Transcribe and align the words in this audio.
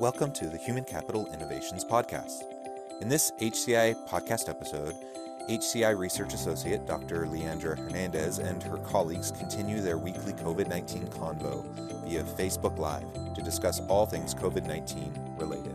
Welcome 0.00 0.32
to 0.32 0.48
the 0.48 0.56
Human 0.56 0.84
Capital 0.84 1.30
Innovations 1.30 1.84
Podcast. 1.84 2.44
In 3.02 3.10
this 3.10 3.32
HCI 3.32 4.08
podcast 4.08 4.48
episode, 4.48 4.94
HCI 5.50 5.94
Research 5.94 6.32
Associate 6.32 6.86
Dr. 6.86 7.26
Leandra 7.26 7.76
Hernandez 7.76 8.38
and 8.38 8.62
her 8.62 8.78
colleagues 8.78 9.30
continue 9.30 9.82
their 9.82 9.98
weekly 9.98 10.32
COVID 10.32 10.68
19 10.68 11.08
convo 11.08 11.66
via 12.06 12.22
Facebook 12.22 12.78
Live 12.78 13.34
to 13.34 13.42
discuss 13.42 13.80
all 13.88 14.06
things 14.06 14.34
COVID 14.34 14.66
19 14.66 15.34
related. 15.36 15.69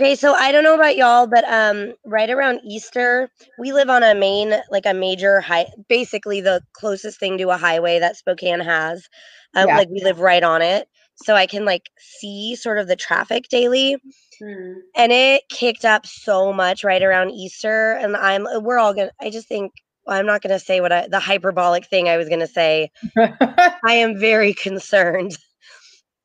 Okay, 0.00 0.14
so 0.14 0.32
I 0.32 0.50
don't 0.50 0.64
know 0.64 0.74
about 0.74 0.96
y'all, 0.96 1.26
but 1.26 1.44
um, 1.44 1.92
right 2.06 2.30
around 2.30 2.62
Easter, 2.64 3.28
we 3.58 3.74
live 3.74 3.90
on 3.90 4.02
a 4.02 4.14
main, 4.14 4.54
like 4.70 4.86
a 4.86 4.94
major 4.94 5.42
high, 5.42 5.66
basically 5.90 6.40
the 6.40 6.62
closest 6.72 7.20
thing 7.20 7.36
to 7.36 7.50
a 7.50 7.58
highway 7.58 7.98
that 7.98 8.16
Spokane 8.16 8.60
has. 8.60 9.06
Um, 9.54 9.66
Yeah. 9.66 9.76
Like 9.76 9.90
we 9.90 10.02
live 10.02 10.20
right 10.20 10.42
on 10.42 10.62
it, 10.62 10.88
so 11.16 11.34
I 11.34 11.46
can 11.46 11.66
like 11.66 11.90
see 11.98 12.56
sort 12.56 12.78
of 12.78 12.88
the 12.88 12.96
traffic 12.96 13.48
daily, 13.50 13.98
Hmm. 14.40 14.72
and 14.96 15.12
it 15.12 15.42
kicked 15.50 15.84
up 15.84 16.06
so 16.06 16.50
much 16.50 16.82
right 16.82 17.02
around 17.02 17.32
Easter, 17.32 17.92
and 17.92 18.16
I'm 18.16 18.46
we're 18.62 18.78
all 18.78 18.94
gonna. 18.94 19.10
I 19.20 19.28
just 19.28 19.48
think 19.48 19.72
well, 20.06 20.18
I'm 20.18 20.24
not 20.24 20.40
gonna 20.40 20.58
say 20.60 20.80
what 20.80 20.92
I 20.92 21.08
the 21.08 21.20
hyperbolic 21.20 21.84
thing 21.84 22.08
I 22.08 22.16
was 22.16 22.30
gonna 22.30 22.46
say. 22.46 22.90
I 23.18 23.96
am 23.96 24.18
very 24.18 24.54
concerned 24.54 25.36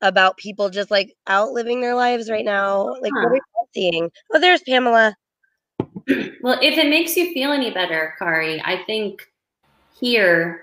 about 0.02 0.36
people 0.36 0.70
just 0.70 0.90
like 0.90 1.14
out 1.26 1.52
living 1.52 1.80
their 1.80 1.94
lives 1.94 2.30
right 2.30 2.44
now. 2.44 2.94
Like, 3.00 3.14
what 3.14 3.32
are 3.32 3.36
you 3.36 3.40
seeing? 3.74 4.10
Oh, 4.32 4.40
there's 4.40 4.62
Pamela. 4.62 5.14
well, 6.42 6.58
if 6.62 6.78
it 6.78 6.88
makes 6.88 7.16
you 7.16 7.32
feel 7.32 7.52
any 7.52 7.70
better, 7.70 8.14
Kari, 8.18 8.60
I 8.64 8.82
think 8.84 9.26
here 9.98 10.62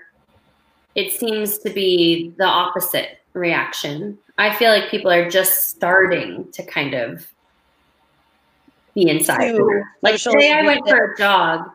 it 0.94 1.12
seems 1.12 1.58
to 1.58 1.70
be 1.70 2.32
the 2.38 2.44
opposite 2.44 3.18
reaction. 3.32 4.18
I 4.38 4.54
feel 4.54 4.70
like 4.70 4.90
people 4.90 5.10
are 5.10 5.28
just 5.28 5.68
starting 5.68 6.50
to 6.52 6.64
kind 6.64 6.94
of 6.94 7.26
be 8.94 9.08
inside. 9.08 9.52
To 9.52 9.82
Like 10.02 10.20
today, 10.20 10.52
I 10.52 10.62
went 10.62 10.88
for 10.88 11.12
a 11.12 11.16
jog, 11.16 11.68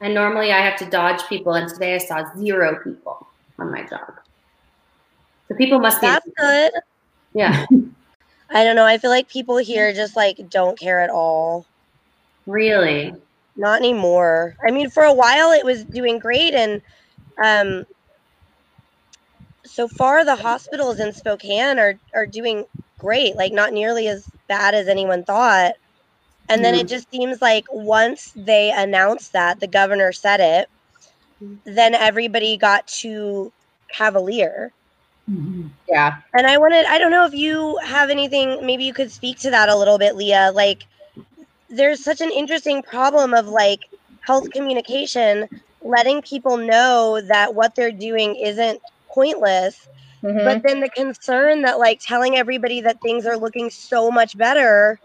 and 0.00 0.14
normally 0.14 0.52
I 0.52 0.60
have 0.60 0.78
to 0.78 0.86
dodge 0.86 1.22
people, 1.28 1.54
and 1.54 1.68
today 1.68 1.94
I 1.94 1.98
saw 1.98 2.24
zero 2.36 2.78
people 2.82 3.26
on 3.58 3.70
my 3.70 3.82
jog. 3.82 4.20
So 5.48 5.54
people 5.56 5.78
must 5.78 6.00
be. 6.00 6.06
That's 6.06 6.28
good. 6.36 6.72
Yeah, 7.34 7.66
I 8.50 8.64
don't 8.64 8.76
know. 8.76 8.86
I 8.86 8.98
feel 8.98 9.10
like 9.10 9.28
people 9.28 9.56
here 9.58 9.92
just 9.92 10.16
like 10.16 10.38
don't 10.48 10.78
care 10.78 11.00
at 11.00 11.10
all. 11.10 11.66
really. 12.46 13.12
Not 13.56 13.80
anymore. 13.80 14.56
I 14.66 14.70
mean, 14.72 14.90
for 14.90 15.04
a 15.04 15.14
while 15.14 15.52
it 15.52 15.64
was 15.64 15.84
doing 15.84 16.18
great, 16.18 16.54
and 16.54 16.82
um, 17.44 17.84
so 19.64 19.88
far 19.88 20.24
the 20.24 20.36
hospitals 20.36 21.00
in 21.00 21.12
Spokane 21.12 21.78
are 21.78 21.94
are 22.14 22.26
doing 22.26 22.64
great. 22.98 23.36
Like 23.36 23.52
not 23.52 23.72
nearly 23.72 24.08
as 24.08 24.28
bad 24.48 24.74
as 24.74 24.88
anyone 24.88 25.24
thought. 25.24 25.74
And 26.48 26.64
then 26.64 26.74
it 26.74 26.88
just 26.88 27.10
seems 27.10 27.40
like 27.40 27.64
once 27.70 28.32
they 28.36 28.70
announced 28.70 29.32
that 29.32 29.60
the 29.60 29.66
governor 29.66 30.12
said 30.12 30.40
it, 30.40 30.68
then 31.64 31.94
everybody 31.94 32.56
got 32.58 32.86
too 32.86 33.52
cavalier. 33.92 34.72
Yeah. 35.88 36.16
And 36.34 36.46
I 36.46 36.58
wanted, 36.58 36.86
I 36.86 36.98
don't 36.98 37.10
know 37.10 37.24
if 37.24 37.34
you 37.34 37.78
have 37.78 38.10
anything, 38.10 38.64
maybe 38.64 38.84
you 38.84 38.92
could 38.94 39.10
speak 39.10 39.38
to 39.40 39.50
that 39.50 39.68
a 39.68 39.76
little 39.76 39.98
bit, 39.98 40.16
Leah. 40.16 40.52
Like, 40.54 40.84
there's 41.70 42.02
such 42.04 42.20
an 42.20 42.30
interesting 42.30 42.82
problem 42.82 43.34
of 43.34 43.48
like 43.48 43.80
health 44.20 44.50
communication, 44.50 45.48
letting 45.82 46.22
people 46.22 46.56
know 46.56 47.20
that 47.22 47.54
what 47.54 47.74
they're 47.74 47.92
doing 47.92 48.36
isn't 48.36 48.80
pointless. 49.08 49.88
Mhm. 50.22 50.44
But 50.44 50.62
then 50.62 50.80
the 50.80 50.88
concern 50.90 51.62
that 51.62 51.78
like 51.78 52.00
telling 52.02 52.36
everybody 52.36 52.80
that 52.82 53.00
things 53.02 53.26
are 53.26 53.36
looking 53.36 53.70
so 53.70 54.10
much 54.10 54.36
better 54.36 55.00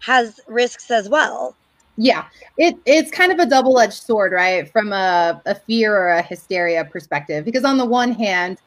has 0.00 0.40
risks 0.48 0.90
as 0.90 1.08
well. 1.08 1.56
yeah. 1.96 2.24
It 2.56 2.76
it's 2.86 3.10
kind 3.10 3.32
of 3.32 3.38
a 3.38 3.46
double-edged 3.46 3.92
sword, 3.94 4.32
right? 4.32 4.70
From 4.70 4.92
a, 4.92 5.40
a 5.46 5.54
fear 5.54 5.96
or 5.96 6.10
a 6.10 6.22
hysteria 6.22 6.84
perspective. 6.84 7.44
Because 7.44 7.64
on 7.64 7.78
the 7.78 7.86
one 7.86 8.12
hand, 8.12 8.58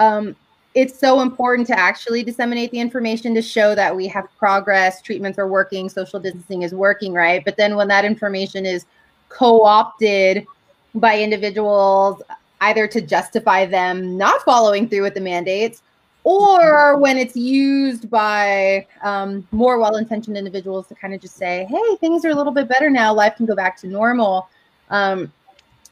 um, 0.00 0.34
it's 0.74 0.98
so 0.98 1.20
important 1.20 1.66
to 1.68 1.78
actually 1.78 2.22
disseminate 2.22 2.70
the 2.70 2.80
information 2.80 3.34
to 3.34 3.42
show 3.42 3.74
that 3.74 3.94
we 3.94 4.06
have 4.08 4.26
progress, 4.38 5.02
treatments 5.02 5.38
are 5.38 5.46
working, 5.46 5.88
social 5.88 6.18
distancing 6.18 6.62
is 6.62 6.72
working, 6.72 7.12
right? 7.12 7.44
But 7.44 7.56
then 7.56 7.76
when 7.76 7.88
that 7.88 8.04
information 8.04 8.64
is 8.64 8.86
co-opted 9.28 10.46
by 10.94 11.20
individuals 11.20 12.22
either 12.62 12.86
to 12.88 13.00
justify 13.00 13.66
them 13.66 14.16
not 14.16 14.42
following 14.42 14.88
through 14.88 15.02
with 15.02 15.14
the 15.14 15.20
mandates 15.20 15.82
or 16.24 16.98
when 16.98 17.16
it's 17.16 17.36
used 17.36 18.10
by 18.10 18.86
um, 19.02 19.46
more 19.52 19.78
well-intentioned 19.78 20.36
individuals 20.36 20.86
to 20.88 20.94
kind 20.94 21.14
of 21.14 21.20
just 21.20 21.36
say 21.36 21.66
hey 21.70 21.96
things 22.00 22.24
are 22.24 22.30
a 22.30 22.34
little 22.34 22.52
bit 22.52 22.68
better 22.68 22.90
now 22.90 23.14
life 23.14 23.36
can 23.36 23.46
go 23.46 23.54
back 23.54 23.76
to 23.78 23.86
normal 23.86 24.48
um, 24.90 25.32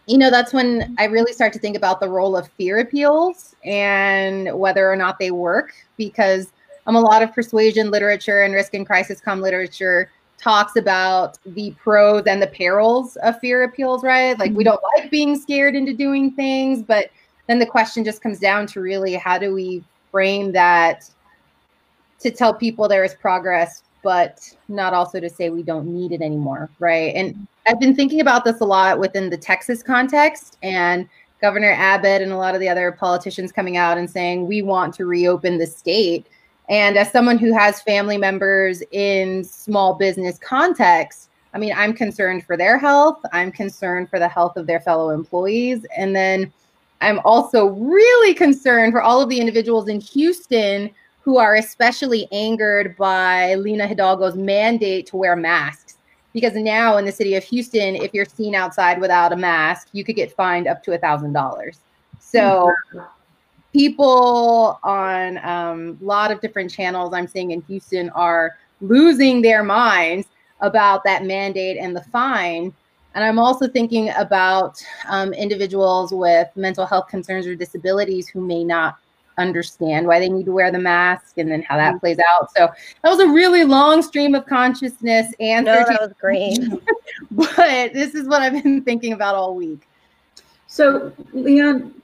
you 0.09 0.17
know 0.17 0.31
that's 0.31 0.53
when 0.53 0.95
i 0.99 1.05
really 1.05 1.33
start 1.33 1.53
to 1.53 1.59
think 1.59 1.77
about 1.77 2.01
the 2.01 2.09
role 2.09 2.37
of 2.37 2.49
fear 2.53 2.79
appeals 2.79 3.55
and 3.65 4.59
whether 4.59 4.91
or 4.91 4.97
not 4.97 5.19
they 5.19 5.31
work 5.31 5.73
because 5.97 6.53
um, 6.87 6.97
a 6.97 7.01
lot 7.01 7.23
of 7.23 7.33
persuasion 7.35 7.91
literature 7.91 8.43
and 8.43 8.55
risk 8.55 8.75
and 8.75 8.87
crisis 8.87 9.21
com 9.21 9.41
literature 9.41 10.11
talks 10.39 10.77
about 10.77 11.39
the 11.47 11.73
pros 11.73 12.23
and 12.27 12.41
the 12.41 12.47
perils 12.47 13.17
of 13.17 13.39
fear 13.41 13.65
appeals 13.65 14.03
right? 14.03 14.39
Like 14.39 14.53
we 14.53 14.65
don't 14.65 14.81
like 14.97 15.11
being 15.11 15.39
scared 15.39 15.75
into 15.75 15.93
doing 15.93 16.31
things 16.31 16.83
but 16.83 17.11
then 17.47 17.59
the 17.59 17.67
question 17.67 18.05
just 18.05 18.23
comes 18.23 18.39
down 18.39 18.67
to 18.69 18.81
really 18.81 19.15
how 19.15 19.37
do 19.37 19.53
we 19.53 19.85
frame 20.11 20.53
that 20.53 21.11
to 22.21 22.31
tell 22.31 22.53
people 22.53 22.89
there 22.89 23.05
is 23.05 23.15
progress, 23.15 23.83
but 24.03 24.51
not 24.69 24.95
also 24.95 25.21
to 25.21 25.29
say 25.29 25.51
we 25.51 25.63
don't 25.63 25.87
need 25.87 26.13
it 26.13 26.23
anymore, 26.23 26.71
right? 26.79 27.15
And 27.15 27.47
I've 27.67 27.81
been 27.81 27.95
thinking 27.95 28.21
about 28.21 28.45
this 28.45 28.61
a 28.61 28.65
lot 28.65 28.99
within 28.99 29.31
the 29.31 29.37
Texas 29.37 29.83
context 29.83 30.57
and 30.63 31.09
Governor 31.41 31.73
Abbott 31.73 32.23
and 32.23 32.33
a 32.33 32.37
lot 32.37 32.55
of 32.55 32.61
the 32.61 32.69
other 32.69 32.93
politicians 32.93 33.53
coming 33.53 33.77
out 33.77 33.99
and 33.99 34.11
saying 34.11 34.47
we 34.47 34.63
want 34.63 34.95
to 34.95 35.07
reopen 35.07 35.59
the 35.59 35.67
state. 35.67 36.27
And 36.69 36.97
as 36.97 37.11
someone 37.11 37.39
who 37.39 37.53
has 37.53 37.81
family 37.83 38.19
members 38.19 38.83
in 38.91 39.45
small 39.45 39.95
business 39.95 40.39
context, 40.39 41.31
I 41.55 41.59
mean, 41.59 41.73
I'm 41.75 41.95
concerned 41.95 42.45
for 42.45 42.57
their 42.57 42.79
health. 42.79 43.19
I'm 43.33 43.51
concerned 43.51 44.11
for 44.11 44.19
the 44.19 44.29
health 44.29 44.57
of 44.57 44.67
their 44.67 44.81
fellow 44.81 45.11
employees. 45.11 45.87
And 45.97 46.15
then 46.15 46.53
I'm 47.01 47.21
also 47.21 47.67
really 47.69 48.35
concerned 48.35 48.93
for 48.93 49.01
all 49.01 49.21
of 49.21 49.29
the 49.29 49.41
individuals 49.41 49.89
in 49.89 50.01
Houston 50.01 50.91
who 51.29 51.37
are 51.37 51.57
especially 51.57 52.27
angered 52.33 52.97
by 52.97 53.55
Lina 53.57 53.87
Hidalgo's 53.87 54.35
mandate 54.35 55.05
to 55.09 55.19
wear 55.19 55.37
masks. 55.37 55.99
Because 56.33 56.55
now 56.55 56.97
in 56.97 57.05
the 57.05 57.13
city 57.13 57.35
of 57.35 57.45
Houston, 57.45 57.97
if 57.97 58.15
you're 58.15 58.25
seen 58.25 58.55
outside 58.55 58.99
without 58.99 59.35
a 59.35 59.37
mask, 59.37 59.89
you 59.93 60.05
could 60.05 60.17
get 60.17 60.33
fined 60.33 60.67
up 60.67 60.83
to 60.85 60.95
a 60.95 60.99
thousand 60.99 61.35
dollars. 61.35 61.81
So 62.19 62.73
people 63.75 64.81
on 64.83 65.37
um, 65.45 65.99
a 66.01 66.05
lot 66.07 66.31
of 66.31 66.41
different 66.41 66.71
channels 66.71 67.13
I'm 67.13 67.29
seeing 67.29 67.51
in 67.51 67.61
Houston 67.69 68.09
are 68.11 68.57
losing 68.81 69.43
their 69.43 69.63
minds 69.63 70.29
about 70.63 71.05
that 71.05 71.27
mandate 71.27 71.77
and 71.77 71.95
the 71.95 72.05
fine. 72.05 72.73
And 73.15 73.23
I'm 73.23 73.39
also 73.39 73.69
thinking 73.69 74.13
about 74.17 74.83
um, 75.11 75.35
individuals 75.35 76.11
with 76.11 76.49
mental 76.57 76.87
health 76.87 77.09
concerns 77.09 77.47
or 77.47 77.55
disabilities 77.55 78.29
who 78.29 78.41
may 78.41 78.65
not 78.65 78.97
understand 79.39 80.07
why 80.07 80.19
they 80.19 80.29
need 80.29 80.45
to 80.47 80.53
wear 80.53 80.71
the 80.71 80.79
mask 80.79 81.39
and 81.39 81.51
then 81.51 81.63
how 81.63 81.77
that 81.77 82.01
plays 82.01 82.19
out. 82.19 82.51
So 82.55 82.69
that 83.03 83.09
was 83.09 83.21
a 83.21 83.29
really 83.29 83.65
long 83.65 84.03
stream 84.03 84.35
of 84.35 84.47
consciousness 84.47 85.33
answer 85.41 85.73
No, 85.73 85.85
that 85.85 86.01
was 86.01 86.13
great. 86.21 86.59
but 87.31 87.93
this 87.93 88.15
is 88.15 88.27
what 88.29 88.43
I've 88.43 88.63
been 88.63 88.83
thinking 88.83 89.13
about 89.13 89.35
all 89.35 89.55
week. 89.55 89.89
So, 90.67 91.13
Leon, 91.33 91.95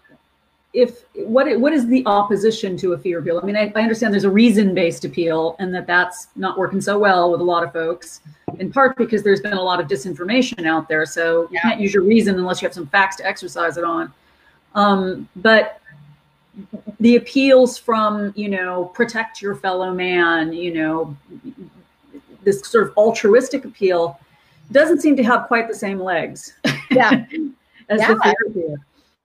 if 0.74 1.04
what 1.14 1.58
what 1.60 1.72
is 1.72 1.86
the 1.86 2.02
opposition 2.06 2.76
to 2.78 2.94
a 2.94 2.98
fear 2.98 3.20
appeal? 3.20 3.38
I 3.40 3.46
mean, 3.46 3.56
I, 3.56 3.72
I 3.76 3.82
understand 3.82 4.12
there's 4.12 4.24
a 4.24 4.30
reason-based 4.30 5.04
appeal, 5.04 5.54
and 5.60 5.72
that 5.72 5.86
that's 5.86 6.26
not 6.34 6.58
working 6.58 6.80
so 6.80 6.98
well 6.98 7.30
with 7.30 7.40
a 7.40 7.44
lot 7.44 7.62
of 7.62 7.72
folks, 7.72 8.20
in 8.58 8.72
part 8.72 8.96
because 8.96 9.22
there's 9.22 9.40
been 9.40 9.52
a 9.52 9.62
lot 9.62 9.80
of 9.80 9.86
disinformation 9.86 10.66
out 10.66 10.88
there. 10.88 11.06
So 11.06 11.48
you 11.52 11.60
can't 11.60 11.80
use 11.80 11.94
your 11.94 12.02
reason 12.02 12.34
unless 12.34 12.60
you 12.60 12.66
have 12.66 12.74
some 12.74 12.88
facts 12.88 13.16
to 13.16 13.26
exercise 13.26 13.76
it 13.76 13.84
on. 13.84 14.12
Um, 14.74 15.28
but 15.36 15.80
the 17.04 17.16
appeals 17.16 17.76
from 17.76 18.32
you 18.34 18.48
know 18.48 18.86
protect 18.94 19.42
your 19.42 19.54
fellow 19.56 19.92
man, 19.92 20.54
you 20.54 20.72
know, 20.72 21.14
this 22.44 22.62
sort 22.66 22.88
of 22.88 22.96
altruistic 22.96 23.66
appeal 23.66 24.18
doesn't 24.72 25.02
seem 25.02 25.14
to 25.14 25.22
have 25.22 25.46
quite 25.46 25.68
the 25.68 25.74
same 25.74 26.00
legs. 26.00 26.54
Yeah. 26.90 27.26
as 27.90 28.00
Yeah. 28.00 28.14
the 28.14 28.34
fear. 28.54 28.76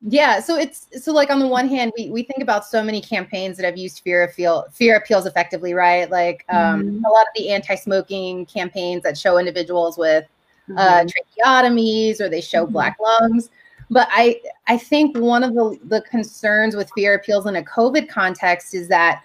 Yeah, 0.02 0.42
so 0.42 0.58
it's 0.58 0.88
so 1.02 1.14
like 1.14 1.30
on 1.30 1.40
the 1.40 1.48
one 1.48 1.70
hand, 1.70 1.94
we, 1.98 2.10
we 2.10 2.24
think 2.24 2.42
about 2.44 2.66
so 2.66 2.84
many 2.84 3.00
campaigns 3.02 3.56
that 3.58 3.66
have 3.66 3.78
used 3.78 4.02
fear 4.02 4.24
appeal 4.26 4.66
fear 4.74 4.98
appeals 4.98 5.26
effectively, 5.26 5.74
right? 5.74 6.10
Like 6.12 6.44
um, 6.50 6.84
Mhm. 6.84 7.04
a 7.06 7.10
lot 7.10 7.22
of 7.28 7.34
the 7.38 7.50
anti-smoking 7.50 8.46
campaigns 8.48 9.04
that 9.04 9.18
show 9.18 9.38
individuals 9.38 9.98
with 9.98 10.26
uh, 10.78 11.04
Mm-hmm. 11.04 11.08
tracheotomies 11.08 12.20
or 12.20 12.28
they 12.28 12.42
show 12.42 12.66
Mhm. 12.68 12.72
black 12.74 12.98
lungs. 13.00 13.50
But 13.90 14.08
I 14.12 14.42
I 14.68 14.78
think 14.78 15.18
one 15.18 15.44
of 15.44 15.54
the 15.54 15.80
the 15.86 16.02
concerns 16.02 16.76
with 16.76 16.92
fear 16.96 17.16
appeals 17.16 17.46
in 17.48 17.56
a 17.56 17.64
COVID 17.64 18.08
context 18.10 18.74
is 18.74 18.88
that 18.90 19.24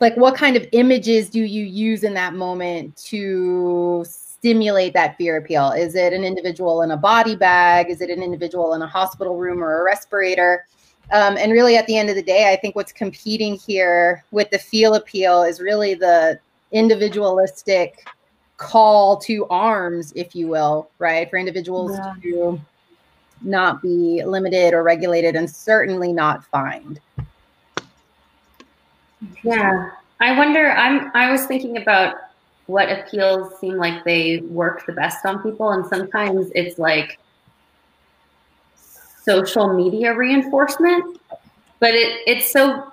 like 0.00 0.16
what 0.16 0.36
kind 0.36 0.56
of 0.56 0.66
images 0.72 1.30
do 1.30 1.40
you 1.40 1.64
use 1.64 2.04
in 2.04 2.14
that 2.14 2.34
moment 2.34 2.96
to 2.96 4.04
stimulate 4.06 4.92
that 4.92 5.16
fear 5.16 5.38
appeal? 5.38 5.70
Is 5.70 5.94
it 5.94 6.12
an 6.12 6.22
individual 6.22 6.82
in 6.82 6.90
a 6.90 6.96
body 6.96 7.34
bag? 7.34 7.90
Is 7.90 8.00
it 8.00 8.10
an 8.10 8.22
individual 8.22 8.74
in 8.74 8.82
a 8.82 8.86
hospital 8.86 9.36
room 9.36 9.62
or 9.62 9.80
a 9.80 9.84
respirator? 9.84 10.66
Um, 11.12 11.36
and 11.36 11.52
really, 11.52 11.76
at 11.76 11.86
the 11.86 11.96
end 11.96 12.10
of 12.10 12.16
the 12.16 12.22
day, 12.22 12.52
I 12.52 12.56
think 12.56 12.74
what's 12.76 12.92
competing 12.92 13.56
here 13.56 14.24
with 14.32 14.50
the 14.50 14.58
fear 14.58 14.92
appeal 14.94 15.44
is 15.44 15.60
really 15.60 15.94
the 15.94 16.38
individualistic 16.72 18.06
call 18.56 19.16
to 19.18 19.46
arms, 19.48 20.12
if 20.16 20.34
you 20.34 20.48
will, 20.48 20.90
right? 20.98 21.28
For 21.30 21.38
individuals 21.38 21.92
Yeah. 21.92 22.14
to 22.22 22.60
not 23.46 23.80
be 23.80 24.22
limited 24.24 24.74
or 24.74 24.82
regulated 24.82 25.36
and 25.36 25.48
certainly 25.48 26.12
not 26.12 26.44
fined. 26.46 27.00
Yeah. 29.42 29.90
I 30.20 30.36
wonder 30.36 30.70
I'm 30.72 31.10
I 31.14 31.30
was 31.30 31.46
thinking 31.46 31.76
about 31.76 32.16
what 32.66 32.90
appeals 32.90 33.58
seem 33.60 33.76
like 33.76 34.04
they 34.04 34.38
work 34.38 34.84
the 34.86 34.92
best 34.92 35.24
on 35.24 35.42
people 35.42 35.70
and 35.70 35.86
sometimes 35.86 36.50
it's 36.54 36.78
like 36.78 37.18
social 39.22 39.72
media 39.72 40.14
reinforcement. 40.14 41.20
But 41.80 41.94
it 41.94 42.22
it's 42.26 42.50
so 42.50 42.92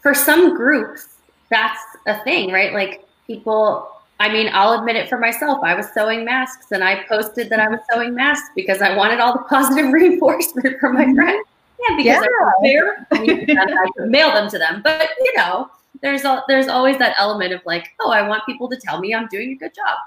for 0.00 0.14
some 0.14 0.56
groups 0.56 1.16
that's 1.48 1.80
a 2.06 2.22
thing, 2.24 2.50
right? 2.50 2.72
Like 2.72 3.04
people 3.26 3.95
I 4.18 4.32
mean, 4.32 4.48
I'll 4.52 4.78
admit 4.78 4.96
it 4.96 5.08
for 5.08 5.18
myself. 5.18 5.58
I 5.62 5.74
was 5.74 5.86
sewing 5.92 6.24
masks 6.24 6.72
and 6.72 6.82
I 6.82 7.04
posted 7.08 7.50
that 7.50 7.60
I 7.60 7.68
was 7.68 7.80
sewing 7.92 8.14
masks 8.14 8.48
because 8.56 8.80
I 8.80 8.96
wanted 8.96 9.20
all 9.20 9.34
the 9.34 9.44
positive 9.48 9.92
reinforcement 9.92 10.80
from 10.80 10.94
my 10.94 11.04
mm-hmm. 11.04 11.14
friends. 11.14 11.46
Yeah, 11.88 11.96
because 11.96 12.26
there. 12.62 13.06
I 13.12 13.18
I 13.20 13.90
could 13.96 14.08
mail 14.10 14.32
them 14.32 14.48
to 14.50 14.58
them. 14.58 14.80
But 14.82 15.10
you 15.20 15.32
know, 15.36 15.68
there's 16.00 16.24
a, 16.24 16.42
there's 16.48 16.68
always 16.68 16.96
that 16.98 17.14
element 17.18 17.52
of 17.52 17.60
like, 17.66 17.88
oh, 18.00 18.10
I 18.10 18.26
want 18.26 18.44
people 18.46 18.68
to 18.70 18.76
tell 18.76 18.98
me 18.98 19.14
I'm 19.14 19.28
doing 19.28 19.52
a 19.52 19.54
good 19.54 19.74
job. 19.74 19.98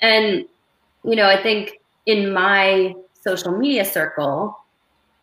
And 0.00 0.46
you 1.04 1.16
know, 1.16 1.28
I 1.28 1.40
think 1.42 1.80
in 2.06 2.32
my 2.32 2.94
social 3.22 3.52
media 3.56 3.84
circle, 3.84 4.58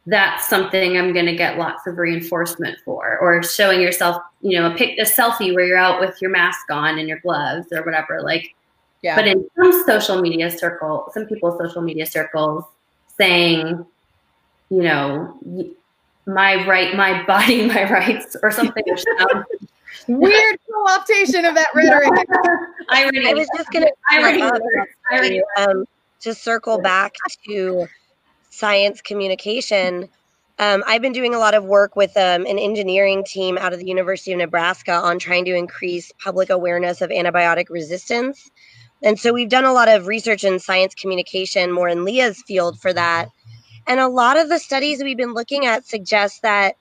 that's 0.08 0.48
something 0.48 0.98
I'm 0.98 1.14
going 1.14 1.26
to 1.26 1.36
get 1.36 1.58
lots 1.58 1.88
of 1.88 1.98
reinforcement 1.98 2.78
for, 2.86 3.18
or 3.20 3.42
showing 3.42 3.82
yourself, 3.82 4.22
you 4.42 4.60
know, 4.60 4.72
a 4.72 4.76
pic, 4.76 5.00
a 5.00 5.02
selfie 5.02 5.54
where 5.54 5.66
you're 5.66 5.78
out 5.78 6.00
with 6.00 6.22
your 6.22 6.30
mask 6.30 6.70
on 6.70 7.00
and 7.00 7.10
your 7.10 7.20
gloves 7.20 7.68
or 7.72 7.84
whatever. 7.84 8.22
Like, 8.22 8.54
Yeah. 9.02 9.16
but 9.16 9.28
in 9.28 9.50
some 9.56 9.84
social 9.86 10.22
media 10.22 10.52
circle, 10.52 11.10
some 11.14 11.26
people's 11.26 11.58
social 11.58 11.82
media 11.82 12.06
circles, 12.06 12.64
saying, 13.18 13.86
you 14.70 14.82
know, 14.84 15.40
my 16.28 16.66
right, 16.68 16.96
my 16.96 17.24
body, 17.28 17.68
my 17.68 17.90
rights, 17.92 18.36
or 18.44 18.52
something. 18.52 18.84
Weird 20.08 20.60
co-optation 20.72 21.48
of 21.48 21.56
that 21.56 21.68
rhetoric. 21.74 22.12
I 22.90 23.04
already, 23.04 23.28
I 23.28 23.34
was 23.34 23.48
just 23.58 23.72
gonna 23.72 23.88
I 24.10 24.20
already, 24.20 24.42
I 24.42 25.18
already 25.18 25.42
um, 25.58 25.86
to 26.20 26.34
circle 26.34 26.80
back 26.80 27.14
to 27.48 27.88
science 28.56 29.02
communication. 29.02 30.10
Um, 30.58 30.84
I've 30.88 31.02
been 31.02 31.12
doing 31.12 31.36
a 31.36 31.40
lot 31.40 31.54
of 31.54 31.66
work 31.66 31.96
with 31.96 32.16
um, 32.16 32.46
an 32.46 32.58
engineering 32.58 33.24
team 33.26 33.58
out 33.58 33.74
of 33.74 33.80
the 33.80 33.88
University 33.88 34.32
of 34.32 34.38
Nebraska 34.38 34.94
on 34.94 35.20
trying 35.20 35.46
to 35.46 35.56
increase 35.56 36.12
public 36.24 36.50
awareness 36.50 37.02
of 37.02 37.10
antibiotic 37.10 37.70
resistance. 37.70 38.50
And 39.04 39.20
so 39.20 39.34
we've 39.34 39.50
done 39.50 39.66
a 39.66 39.74
lot 39.74 39.90
of 39.90 40.08
research 40.08 40.44
in 40.44 40.60
science 40.60 40.96
communication, 40.96 41.72
more 41.72 41.90
in 41.90 42.06
Leah's 42.06 42.42
field 42.44 42.80
for 42.80 42.94
that. 42.94 43.28
And 43.88 44.00
a 44.00 44.08
lot 44.08 44.38
of 44.38 44.50
the 44.50 44.58
studies 44.58 45.04
we've 45.04 45.18
been 45.18 45.34
looking 45.34 45.66
at 45.66 45.86
suggest 45.86 46.42
that 46.42 46.76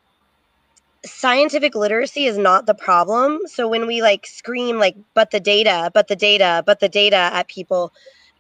scientific 1.05 1.75
literacy 1.75 2.25
is 2.25 2.39
not 2.39 2.67
the 2.67 2.75
problem. 2.75 3.41
So 3.47 3.69
when 3.69 3.87
we 3.87 4.01
like 4.01 4.27
scream 4.27 4.79
like 4.79 4.97
but 5.13 5.31
the 5.31 5.41
data, 5.41 5.91
but 5.93 6.09
the 6.09 6.17
data, 6.17 6.63
but 6.65 6.81
the 6.81 6.89
data 6.89 7.17
at 7.17 7.49
people, 7.49 7.93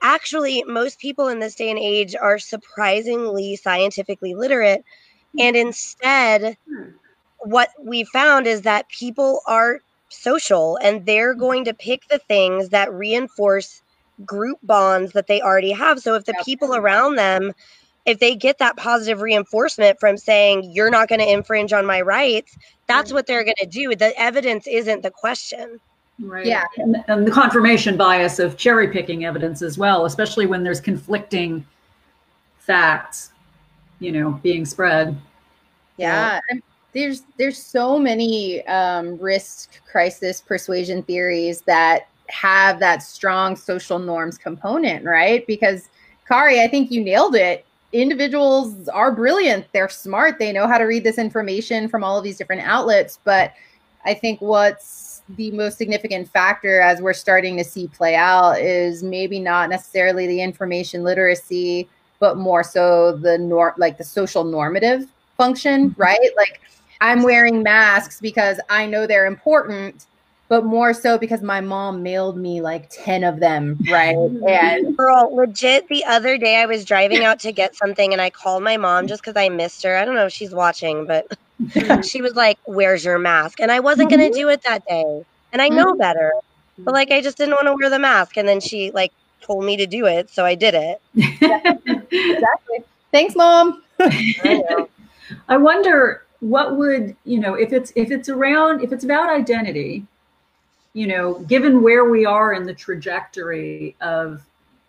actually 0.04 0.62
most 0.64 0.98
people 0.98 1.28
in 1.28 1.40
this 1.40 1.54
day 1.54 1.70
and 1.70 1.78
age 1.78 2.14
are 2.14 2.38
surprisingly 2.38 3.56
scientifically 3.56 4.34
literate 4.34 4.84
hmm. 5.32 5.40
and 5.40 5.56
instead 5.56 6.56
Hmm. 6.68 6.90
what 7.38 7.70
we 7.80 8.04
found 8.04 8.46
is 8.46 8.62
that 8.62 8.88
people 8.88 9.40
are 9.46 9.80
social 10.10 10.76
and 10.82 11.06
they're 11.06 11.32
hmm. 11.32 11.40
going 11.40 11.64
to 11.64 11.74
pick 11.74 12.06
the 12.08 12.18
things 12.18 12.68
that 12.68 12.92
reinforce 12.92 13.82
group 14.24 14.58
bonds 14.62 15.12
that 15.12 15.26
they 15.26 15.40
already 15.40 15.72
have. 15.72 15.98
So 15.98 16.14
if 16.14 16.24
the 16.24 16.40
people 16.44 16.76
around 16.76 17.16
them 17.16 17.52
if 18.06 18.18
they 18.18 18.36
get 18.36 18.58
that 18.58 18.76
positive 18.76 19.22
reinforcement 19.22 19.98
from 19.98 20.18
saying 20.18 20.70
you're 20.72 20.90
not 20.90 21.08
going 21.08 21.20
to 21.20 21.32
infringe 21.32 21.72
on 21.72 21.86
my 21.86 22.02
rights, 22.02 22.56
that's 22.86 23.10
hmm. 23.10 23.14
what 23.14 23.26
they're 23.26 23.44
going 23.44 23.54
to 23.58 23.66
do. 23.66 23.94
The 23.96 24.12
evidence 24.20 24.66
isn't 24.66 25.02
the 25.02 25.10
question. 25.10 25.80
Right. 26.20 26.46
Yeah. 26.46 26.64
And, 26.76 27.04
and 27.08 27.26
the 27.26 27.30
confirmation 27.30 27.96
bias 27.96 28.38
of 28.38 28.56
cherry 28.56 28.88
picking 28.88 29.24
evidence 29.24 29.62
as 29.62 29.76
well, 29.76 30.04
especially 30.04 30.46
when 30.46 30.62
there's 30.62 30.80
conflicting 30.80 31.66
facts, 32.58 33.32
you 33.98 34.12
know, 34.12 34.32
being 34.42 34.64
spread. 34.64 35.16
Yeah. 35.96 36.40
and 36.50 36.62
There's 36.92 37.22
there's 37.36 37.58
so 37.60 37.98
many 37.98 38.64
um, 38.66 39.18
risk 39.18 39.80
crisis 39.90 40.40
persuasion 40.40 41.02
theories 41.02 41.62
that 41.62 42.08
have 42.28 42.78
that 42.80 43.02
strong 43.02 43.56
social 43.56 43.98
norms 43.98 44.38
component, 44.38 45.04
right? 45.04 45.46
Because 45.46 45.88
Kari, 46.26 46.62
I 46.62 46.68
think 46.68 46.90
you 46.90 47.02
nailed 47.02 47.34
it. 47.34 47.66
Individuals 47.92 48.88
are 48.88 49.12
brilliant. 49.12 49.66
They're 49.72 49.88
smart. 49.88 50.38
They 50.38 50.52
know 50.52 50.66
how 50.66 50.78
to 50.78 50.84
read 50.84 51.04
this 51.04 51.18
information 51.18 51.88
from 51.88 52.02
all 52.02 52.16
of 52.16 52.24
these 52.24 52.38
different 52.38 52.62
outlets. 52.62 53.18
But 53.24 53.52
I 54.04 54.14
think 54.14 54.40
what's 54.40 54.86
the 55.30 55.50
most 55.52 55.78
significant 55.78 56.28
factor 56.28 56.80
as 56.80 57.00
we're 57.00 57.14
starting 57.14 57.56
to 57.56 57.64
see 57.64 57.88
play 57.88 58.14
out 58.14 58.60
is 58.60 59.02
maybe 59.02 59.40
not 59.40 59.70
necessarily 59.70 60.26
the 60.26 60.40
information 60.40 61.02
literacy, 61.02 61.88
but 62.20 62.36
more 62.36 62.62
so 62.62 63.16
the 63.16 63.38
norm, 63.38 63.72
like 63.78 63.96
the 63.96 64.04
social 64.04 64.44
normative 64.44 65.06
function, 65.36 65.90
mm-hmm. 65.90 66.00
right? 66.00 66.30
Like 66.36 66.60
I'm 67.00 67.22
wearing 67.22 67.62
masks 67.62 68.20
because 68.20 68.60
I 68.68 68.86
know 68.86 69.06
they're 69.06 69.26
important, 69.26 70.06
but 70.48 70.64
more 70.64 70.92
so 70.92 71.16
because 71.18 71.42
my 71.42 71.60
mom 71.60 72.02
mailed 72.02 72.36
me 72.36 72.60
like 72.60 72.88
10 72.90 73.24
of 73.24 73.40
them, 73.40 73.78
right? 73.90 74.16
And 74.46 74.96
Girl, 74.96 75.34
legit, 75.34 75.88
the 75.88 76.04
other 76.04 76.36
day 76.38 76.56
I 76.56 76.66
was 76.66 76.84
driving 76.84 77.24
out 77.24 77.40
to 77.40 77.52
get 77.52 77.74
something 77.74 78.12
and 78.12 78.20
I 78.20 78.30
called 78.30 78.62
my 78.62 78.76
mom 78.76 79.06
just 79.06 79.22
because 79.22 79.36
I 79.36 79.48
missed 79.48 79.82
her. 79.84 79.96
I 79.96 80.04
don't 80.04 80.14
know 80.14 80.26
if 80.26 80.32
she's 80.32 80.54
watching, 80.54 81.06
but 81.06 81.26
she 82.04 82.20
was 82.20 82.34
like, 82.34 82.58
Where's 82.64 83.04
your 83.04 83.18
mask? 83.18 83.60
And 83.60 83.70
I 83.70 83.80
wasn't 83.80 84.10
going 84.10 84.20
to 84.20 84.26
mm-hmm. 84.26 84.34
do 84.34 84.48
it 84.48 84.62
that 84.62 84.84
day. 84.86 85.24
And 85.52 85.62
I 85.62 85.68
know 85.68 85.86
mm-hmm. 85.86 85.98
better. 85.98 86.32
But 86.78 86.92
like, 86.92 87.10
I 87.10 87.20
just 87.20 87.38
didn't 87.38 87.54
want 87.54 87.66
to 87.66 87.74
wear 87.74 87.88
the 87.88 87.98
mask. 87.98 88.36
And 88.36 88.46
then 88.46 88.60
she 88.60 88.90
like 88.90 89.12
told 89.40 89.64
me 89.64 89.76
to 89.76 89.86
do 89.86 90.06
it. 90.06 90.30
So 90.30 90.44
I 90.44 90.54
did 90.54 90.74
it. 90.74 91.00
exactly. 91.14 92.84
Thanks, 93.12 93.34
mom. 93.34 93.82
I. 94.00 94.86
I 95.48 95.56
wonder 95.56 96.24
what 96.40 96.76
would, 96.76 97.16
you 97.24 97.40
know, 97.40 97.54
if 97.54 97.72
it's 97.72 97.92
if 97.96 98.10
it's 98.10 98.28
around 98.28 98.82
if 98.82 98.92
it's 98.92 99.04
about 99.04 99.30
identity, 99.30 100.06
you 100.94 101.08
know, 101.08 101.34
given 101.40 101.82
where 101.82 102.04
we 102.08 102.24
are 102.24 102.54
in 102.54 102.64
the 102.64 102.72
trajectory 102.72 103.94
of 104.00 104.42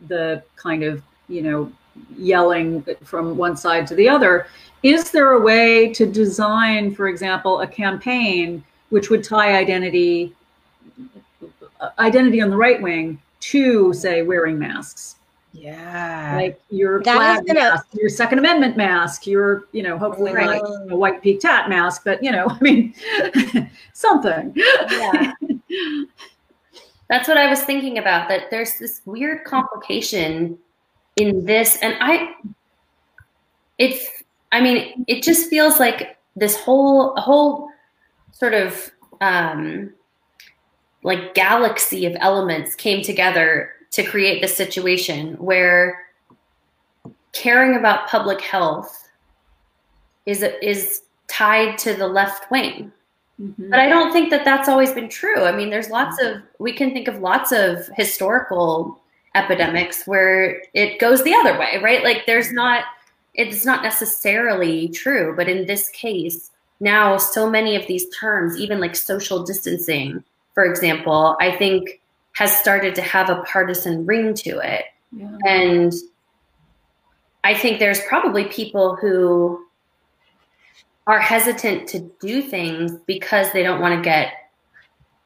the 0.07 0.41
kind 0.55 0.83
of, 0.83 1.03
you 1.27 1.41
know, 1.41 1.71
yelling 2.17 2.85
from 3.03 3.35
one 3.35 3.57
side 3.57 3.88
to 3.88 3.95
the 3.95 4.07
other, 4.07 4.47
is 4.83 5.12
there 5.12 5.31
a 5.31 5.41
way 5.41 5.91
to 5.93 6.05
design, 6.05 6.93
for 6.93 7.07
example, 7.07 7.62
a 7.62 7.67
campaign 7.67 8.63
which 8.89 9.09
would 9.09 9.24
tie 9.24 9.57
identity 9.57 10.33
identity 12.00 12.41
on 12.41 12.50
the 12.50 12.57
right 12.57 12.81
wing 12.81 13.19
to 13.39 13.93
say 13.93 14.21
wearing 14.21 14.59
masks? 14.59 15.14
Yeah. 15.55 16.33
like 16.35 16.59
your 16.69 17.01
flag 17.01 17.45
mask, 17.47 17.88
your 17.93 18.09
Second 18.09 18.39
Amendment 18.39 18.77
mask, 18.77 19.25
your 19.25 19.65
you 19.71 19.83
know 19.83 19.97
hopefully 19.97 20.33
Right. 20.33 20.62
not 20.62 20.91
a 20.91 20.95
white 20.95 21.21
peaked 21.21 21.43
hat 21.43 21.69
mask, 21.69 22.03
but 22.03 22.21
you 22.24 22.31
know 22.31 22.47
I 22.50 22.59
mean 22.62 22.93
something. 23.93 24.53
Yeah. 24.55 25.33
That's 27.07 27.27
what 27.27 27.38
I 27.38 27.50
was 27.50 27.62
thinking 27.62 28.00
about. 28.00 28.27
That 28.29 28.50
there's 28.50 28.79
this 28.79 29.01
weird 29.05 29.43
complication 29.45 30.57
in 31.17 31.45
this, 31.45 31.77
and 31.81 31.95
I, 32.01 32.33
it's, 33.77 34.07
I 34.51 34.59
mean, 34.59 35.05
it 35.07 35.21
just 35.21 35.50
feels 35.50 35.79
like 35.79 36.17
this 36.35 36.59
whole, 36.59 37.15
whole 37.15 37.69
sort 38.31 38.53
of 38.53 38.91
um, 39.21 39.93
like 41.03 41.35
galaxy 41.35 42.05
of 42.05 42.17
elements 42.19 42.74
came 42.75 43.03
together 43.03 43.71
to 43.95 44.03
create 44.03 44.41
this 44.41 44.55
situation 44.55 45.33
where 45.35 46.05
caring 47.31 47.75
about 47.75 48.07
public 48.07 48.41
health 48.41 49.09
is 50.25 50.43
is 50.61 51.01
tied 51.27 51.77
to 51.77 51.93
the 51.93 52.07
left 52.07 52.49
wing 52.51 52.91
Mhm. 53.41 53.69
but 53.69 53.79
I 53.79 53.89
don't 53.89 54.13
think 54.13 54.29
that 54.29 54.45
that's 54.45 54.69
always 54.69 54.93
been 54.93 55.09
true. 55.09 55.43
I 55.43 55.51
mean, 55.51 55.69
there's 55.69 55.89
lots 55.89 56.21
of, 56.21 56.41
we 56.59 56.71
can 56.71 56.91
think 56.91 57.07
of 57.09 57.19
lots 57.19 57.51
of 57.51 57.85
historical 57.97 59.01
epidemics 59.35 60.07
where 60.07 60.61
it 60.73 60.99
goes 60.99 61.21
the 61.23 61.33
other 61.33 61.59
way, 61.59 61.79
right? 61.83 62.01
Like 62.03 62.25
there's 62.25 62.53
not, 62.53 62.85
it's 63.33 63.65
not 63.65 63.83
necessarily 63.83 64.87
true, 64.87 65.33
but 65.35 65.49
in 65.49 65.65
this 65.65 65.89
case, 65.89 66.51
now 66.79 67.17
so 67.17 67.49
many 67.49 67.75
of 67.75 67.85
these 67.87 68.07
terms, 68.17 68.57
even 68.57 68.79
like 68.79 68.95
social 68.95 69.43
distancing, 69.43 70.23
for 70.53 70.63
example, 70.63 71.35
I 71.41 71.51
think 71.57 71.99
has 72.35 72.55
started 72.55 72.95
to 72.95 73.01
have 73.01 73.29
a 73.29 73.41
partisan 73.43 74.05
ring 74.05 74.33
to 74.33 74.59
it. 74.59 74.85
Yeah. 75.11 75.37
And 75.45 75.93
I 77.43 77.53
think 77.53 77.79
there's 77.79 78.01
probably 78.01 78.45
people 78.45 78.95
who 78.95 79.65
are 81.07 81.19
hesitant 81.19 81.87
to 81.89 81.99
do 82.19 82.41
things 82.41 82.91
because 83.05 83.51
they 83.53 83.63
don't 83.63 83.79
want 83.79 83.95
to 83.95 84.01
get 84.01 84.33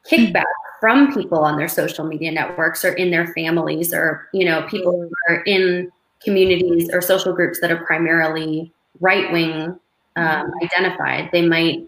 kickback 0.06 0.44
from 0.80 1.12
people 1.12 1.38
on 1.38 1.56
their 1.56 1.68
social 1.68 2.04
media 2.04 2.30
networks 2.30 2.84
or 2.84 2.92
in 2.92 3.10
their 3.10 3.26
families 3.34 3.92
or 3.92 4.28
you 4.32 4.44
know 4.44 4.62
people 4.62 4.92
who 4.92 5.10
are 5.28 5.42
in 5.42 5.90
communities 6.22 6.88
or 6.92 7.02
social 7.02 7.34
groups 7.34 7.60
that 7.60 7.70
are 7.70 7.84
primarily 7.84 8.72
right 9.00 9.30
wing 9.30 9.78
um, 10.16 10.50
identified 10.62 11.28
they 11.32 11.46
might 11.46 11.86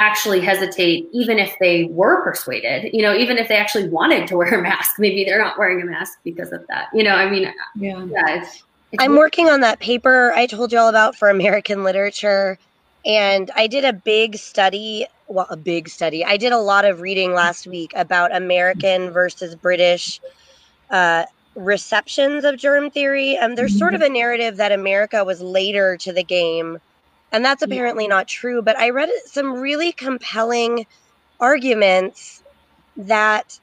actually 0.00 0.40
hesitate 0.40 1.08
even 1.12 1.38
if 1.38 1.54
they 1.60 1.84
were 1.84 2.22
persuaded 2.24 2.90
you 2.92 3.00
know 3.00 3.14
even 3.14 3.38
if 3.38 3.48
they 3.48 3.56
actually 3.56 3.88
wanted 3.88 4.26
to 4.26 4.36
wear 4.36 4.58
a 4.58 4.62
mask 4.62 4.96
maybe 4.98 5.24
they're 5.24 5.38
not 5.38 5.56
wearing 5.56 5.80
a 5.80 5.84
mask 5.84 6.18
because 6.24 6.52
of 6.52 6.66
that 6.68 6.88
you 6.92 7.02
know 7.04 7.14
i 7.14 7.30
mean 7.30 7.44
Yeah. 7.76 8.04
yeah 8.06 8.38
it's, 8.38 8.64
it's 8.92 9.02
I'm 9.02 9.16
working 9.16 9.48
on 9.48 9.60
that 9.60 9.80
paper 9.80 10.32
I 10.34 10.46
told 10.46 10.72
you 10.72 10.78
all 10.78 10.88
about 10.88 11.16
for 11.16 11.28
American 11.28 11.82
literature. 11.82 12.58
And 13.06 13.50
I 13.54 13.66
did 13.66 13.84
a 13.84 13.92
big 13.92 14.36
study, 14.36 15.06
well, 15.28 15.46
a 15.50 15.56
big 15.56 15.88
study. 15.88 16.24
I 16.24 16.36
did 16.36 16.52
a 16.52 16.58
lot 16.58 16.84
of 16.84 17.00
reading 17.00 17.32
last 17.34 17.66
week 17.66 17.92
about 17.96 18.34
American 18.34 19.10
versus 19.10 19.54
British 19.56 20.20
uh, 20.90 21.24
receptions 21.54 22.44
of 22.44 22.56
germ 22.56 22.90
theory. 22.90 23.36
Um, 23.36 23.56
there's 23.56 23.76
sort 23.76 23.94
of 23.94 24.00
a 24.00 24.08
narrative 24.08 24.56
that 24.56 24.72
America 24.72 25.24
was 25.24 25.42
later 25.42 25.96
to 25.98 26.12
the 26.12 26.22
game, 26.24 26.78
and 27.34 27.44
that's 27.44 27.62
apparently 27.62 28.06
not 28.06 28.28
true. 28.28 28.62
But 28.62 28.78
I 28.78 28.90
read 28.90 29.10
some 29.26 29.54
really 29.54 29.90
compelling 29.90 30.86
arguments 31.40 32.44
that 32.96 33.58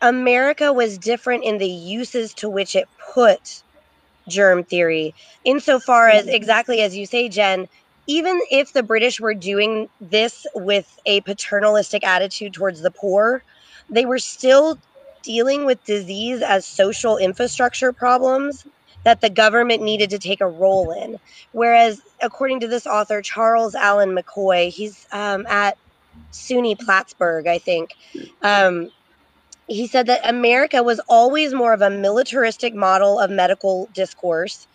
America 0.00 0.72
was 0.72 0.98
different 0.98 1.42
in 1.42 1.58
the 1.58 1.68
uses 1.68 2.32
to 2.34 2.48
which 2.48 2.76
it 2.76 2.88
put 3.12 3.64
germ 4.28 4.62
theory, 4.62 5.16
insofar 5.44 6.10
as 6.10 6.26
mm-hmm. 6.26 6.34
exactly 6.36 6.80
as 6.80 6.96
you 6.96 7.04
say, 7.04 7.28
Jenn. 7.28 7.68
Even 8.06 8.40
if 8.52 8.72
the 8.72 8.84
British 8.84 9.20
were 9.20 9.34
doing 9.34 9.88
this 10.00 10.46
with 10.54 10.96
a 11.04 11.22
paternalistic 11.22 12.04
attitude 12.04 12.54
towards 12.54 12.82
the 12.82 12.90
poor, 12.92 13.42
they 13.90 14.06
were 14.06 14.20
still 14.20 14.78
dealing 15.22 15.64
with 15.64 15.84
disease 15.84 16.40
as 16.40 16.64
social 16.64 17.16
infrastructure 17.16 17.92
problems 17.92 18.64
that 19.04 19.20
the 19.20 19.30
government 19.30 19.82
needed 19.82 20.10
to 20.10 20.18
take 20.18 20.40
a 20.40 20.48
role 20.48 20.92
in. 20.92 21.18
Whereas, 21.52 22.00
according 22.22 22.60
to 22.60 22.68
this 22.68 22.86
author, 22.86 23.22
Charles 23.22 23.74
Allan 23.74 24.16
McCoy, 24.16 24.70
he's 24.70 25.06
um, 25.12 25.46
at 25.48 25.78
SUNY 26.32 26.78
Plattsburgh, 26.80 27.46
I 27.48 27.58
think. 27.58 27.90
Um, 28.42 28.90
he 29.66 29.86
said 29.86 30.06
that 30.06 30.28
America 30.28 30.82
was 30.82 31.00
always 31.08 31.54
more 31.54 31.72
of 31.72 31.82
a 31.82 31.90
militaristic 31.90 32.74
model 32.74 33.18
of 33.18 33.30
medical 33.30 33.88
discourse. 33.92 34.66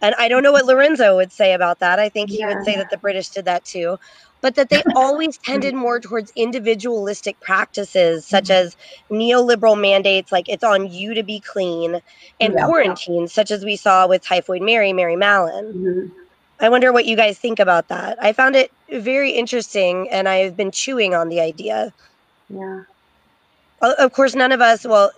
And 0.00 0.14
I 0.18 0.28
don't 0.28 0.42
know 0.42 0.52
what 0.52 0.66
Lorenzo 0.66 1.16
would 1.16 1.32
say 1.32 1.52
about 1.54 1.80
that. 1.80 1.98
I 1.98 2.08
think 2.08 2.30
he 2.30 2.38
Yeah. 2.38 2.46
would 2.46 2.64
say 2.64 2.76
that 2.76 2.90
the 2.90 2.98
British 2.98 3.30
did 3.30 3.44
that 3.46 3.64
too. 3.64 3.98
But 4.46 4.54
that 4.54 4.70
they 4.70 4.84
always 4.94 5.38
tended 5.38 5.74
more 5.74 5.98
towards 6.00 6.30
individualistic 6.36 7.40
practices, 7.40 8.28
such 8.28 8.48
as 8.48 8.76
neoliberal 9.12 9.80
mandates 9.80 10.30
like 10.30 10.48
it's 10.48 10.62
on 10.64 10.86
you 10.92 11.14
to 11.14 11.24
be 11.24 11.40
clean, 11.40 12.00
and 12.40 12.54
Yeah. 12.54 12.64
quarantines, 12.66 13.34
such 13.34 13.50
as 13.50 13.64
we 13.64 13.76
saw 13.76 14.06
with 14.06 14.24
Typhoid 14.24 14.62
Mary, 14.62 14.92
Mary 14.92 15.16
Mallon. 15.16 15.74
Mhm. 15.74 16.12
I 16.60 16.68
wonder 16.68 16.92
what 16.92 17.06
you 17.06 17.16
guys 17.16 17.38
think 17.40 17.58
about 17.58 17.88
that. 17.88 18.18
I 18.22 18.32
found 18.34 18.54
it 18.56 18.70
very 18.92 19.32
interesting, 19.32 20.08
and 20.10 20.28
I've 20.28 20.56
been 20.56 20.70
chewing 20.70 21.14
on 21.14 21.28
the 21.28 21.40
idea. 21.40 21.92
yeah 22.48 22.82
Of 23.82 24.12
course, 24.12 24.36
none 24.36 24.52
of 24.52 24.60
us, 24.62 24.86
well, 24.86 25.10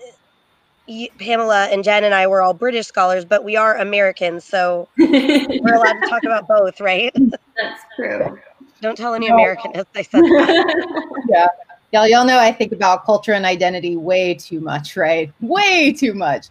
Pamela 1.18 1.66
and 1.66 1.85
Jenn 1.85 2.04
and 2.04 2.14
I 2.14 2.26
were 2.28 2.42
all 2.42 2.54
British 2.54 2.87
scholars, 2.87 3.26
but 3.26 3.44
we 3.44 3.56
are 3.56 3.76
Americans, 3.76 4.47
so 4.47 4.88
we're 5.61 5.75
allowed 5.75 5.99
to 5.99 6.02
talk 6.08 6.25
about 6.25 6.47
both, 6.49 6.80
right? 6.80 7.14
that's 7.56 7.82
true 7.97 8.38
Don't 8.80 8.97
tell 8.97 9.14
any 9.14 9.28
No. 9.28 9.35
American 9.35 9.73
if 9.75 9.87
I 9.94 10.02
said 10.02 10.23
that. 10.23 11.16
yeah. 11.28 11.47
Y'all, 11.92 12.06
y'all 12.06 12.25
know 12.25 12.38
I 12.38 12.52
think 12.52 12.73
about 12.73 13.04
culture 13.04 13.32
and 13.32 13.47
identity 13.47 13.97
way 13.97 14.35
too 14.35 14.61
much, 14.61 14.97
right? 14.97 15.32
Way 15.40 15.92
too 15.92 16.12
much. 16.12 16.49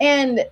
And 0.00 0.44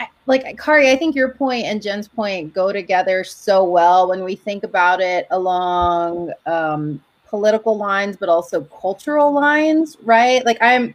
I, 0.00 0.08
like 0.26 0.58
Kari, 0.58 0.90
I 0.90 0.96
think 0.96 1.14
your 1.14 1.30
point 1.30 1.64
and 1.64 1.80
Jenn's 1.80 2.08
point 2.08 2.52
go 2.52 2.72
together 2.72 3.22
so 3.22 3.62
well 3.62 4.08
when 4.08 4.24
we 4.24 4.34
think 4.34 4.64
about 4.64 5.00
it 5.00 5.28
along 5.30 6.32
um, 6.46 7.00
political 7.26 7.76
lines, 7.76 8.16
but 8.16 8.28
also 8.28 8.62
cultural 8.62 9.32
lines, 9.32 9.96
right? 10.02 10.44
Like 10.44 10.58
I'm 10.60 10.94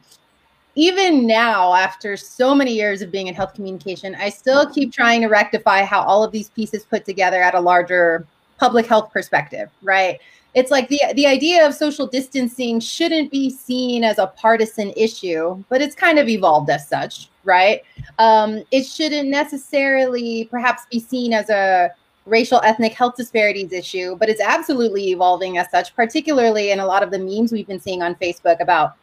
even 0.76 1.26
now, 1.28 1.74
after 1.74 2.16
so 2.16 2.56
many 2.56 2.74
years 2.74 3.02
of 3.02 3.12
being 3.12 3.28
in 3.28 3.34
health 3.34 3.54
communication, 3.54 4.16
I 4.16 4.30
still 4.30 4.70
keep 4.70 4.94
trying 4.94 5.22
to 5.22 5.28
rectify 5.28 5.84
how 5.84 6.02
all 6.02 6.24
of 6.24 6.32
these 6.32 6.50
pieces 6.50 6.86
put 6.86 7.06
together 7.06 7.42
at 7.42 7.56
a 7.56 7.60
larger 7.60 8.26
public 8.60 8.86
health 8.86 9.12
perspective, 9.12 9.70
right? 9.82 10.20
It's 10.54 10.72
like 10.72 10.88
the 10.90 11.00
the 11.16 11.28
idea 11.28 11.66
of 11.66 11.74
social 11.74 12.08
distancing 12.08 12.80
shouldn't 12.80 13.32
be 13.32 13.50
seen 13.50 14.04
as 14.04 14.18
a 14.18 14.28
partisan 14.28 14.92
issue, 14.98 15.64
but 15.70 15.82
it's 15.82 15.96
kind 15.96 16.20
of 16.20 16.28
evolved 16.28 16.70
as 16.70 16.88
such, 16.88 17.30
right? 17.44 17.82
Um, 18.18 18.64
it 18.72 18.84
shouldn't 18.84 19.30
necessarily 19.30 20.46
perhaps 20.46 20.84
be 20.92 21.00
seen 21.00 21.34
as 21.34 21.50
a 21.50 21.92
racial 22.26 22.62
ethnic 22.64 22.94
health 22.94 23.16
disparities 23.16 23.72
issue, 23.72 24.16
but 24.16 24.30
it's 24.30 24.42
absolutely 24.42 25.10
evolving 25.10 25.58
as 25.58 25.70
such, 25.72 25.96
particularly 25.96 26.72
in 26.72 26.80
a 26.80 26.86
lot 26.86 27.04
of 27.04 27.12
the 27.12 27.20
memes 27.20 27.52
we've 27.52 27.68
been 27.68 27.80
seeing 27.80 28.02
on 28.02 28.16
Facebook 28.16 28.60
about 28.60 28.96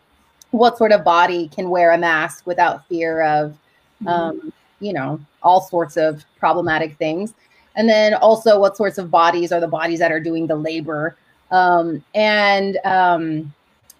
what 0.50 0.78
sort 0.78 0.92
of 0.92 1.04
body 1.04 1.48
can 1.48 1.70
wear 1.70 1.92
a 1.92 1.98
mask 1.98 2.46
without 2.46 2.86
fear 2.88 3.22
of 3.22 3.56
um, 4.06 4.52
you 4.80 4.92
know 4.92 5.18
all 5.42 5.60
sorts 5.60 5.96
of 5.96 6.24
problematic 6.38 6.96
things 6.96 7.34
and 7.76 7.88
then 7.88 8.14
also 8.14 8.58
what 8.58 8.76
sorts 8.76 8.98
of 8.98 9.10
bodies 9.10 9.52
are 9.52 9.60
the 9.60 9.68
bodies 9.68 9.98
that 9.98 10.10
are 10.10 10.20
doing 10.20 10.46
the 10.46 10.56
labor. 10.56 11.16
Um, 11.50 12.02
and 12.14 12.78
um, 12.84 13.54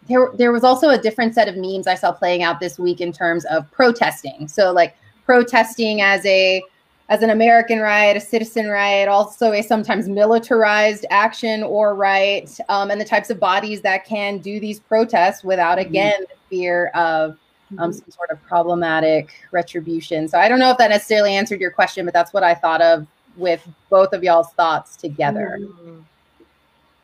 there, 0.09 0.31
there 0.35 0.53
was 0.53 0.65
also 0.65 0.91
a 0.91 0.99
different 0.99 1.35
set 1.35 1.49
of 1.49 1.57
memes 1.57 1.87
i 1.87 1.95
saw 1.95 2.11
playing 2.13 2.43
out 2.43 2.59
this 2.59 2.79
week 2.79 3.01
in 3.01 3.13
terms 3.13 3.45
of 3.47 3.71
protesting. 3.71 4.49
So 4.49 4.73
like 4.73 4.97
protesting 5.25 6.01
as 6.01 6.25
a 6.27 6.63
as 7.09 7.23
an 7.23 7.31
american 7.31 7.79
right 7.79 8.17
a 8.17 8.21
citizen 8.21 8.67
right 8.67 9.07
also 9.07 9.53
a 9.53 9.63
sometimes 9.63 10.09
militarized 10.09 11.07
action 11.11 11.63
or 11.63 11.95
right 11.95 12.59
um, 12.69 12.91
and 12.91 13.01
the 13.01 13.05
types 13.05 13.31
of 13.31 13.39
bodies 13.39 13.81
that 13.81 14.05
can 14.05 14.39
do 14.39 14.59
these 14.59 14.81
protests 14.81 15.45
without 15.45 15.79
again 15.79 16.21
the 16.21 16.37
fear 16.49 16.89
of 16.95 17.37
um, 17.79 17.93
some 17.93 18.11
sort 18.11 18.31
of 18.31 18.43
problematic 18.43 19.31
retribution. 19.51 20.29
So 20.29 20.39
I 20.39 20.49
don't 20.49 20.59
know 20.59 20.71
if 20.71 20.79
that 20.79 20.91
necessarily 20.91 21.35
answered 21.35 21.61
your 21.61 21.71
question, 21.71 22.05
but 22.05 22.15
that's 22.15 22.33
what 22.33 22.43
I 22.43 22.55
thought 22.55 22.81
of 22.81 23.07
with 23.37 23.67
both 23.91 24.13
of 24.13 24.23
y'all's 24.25 24.53
thoughts 24.53 24.97
together. 24.97 25.61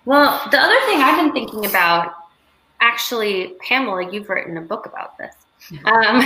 Well, 0.04 0.40
the 0.50 0.58
other 0.58 0.80
thing 0.86 1.00
I've 1.00 1.22
been 1.22 1.32
thinking 1.32 1.66
about, 1.66 2.14
actually, 2.80 3.54
Pamela, 3.60 4.10
you've 4.10 4.28
written 4.28 4.56
a 4.56 4.60
book 4.60 4.86
about 4.86 5.16
this. 5.18 5.34
Um, 5.84 6.16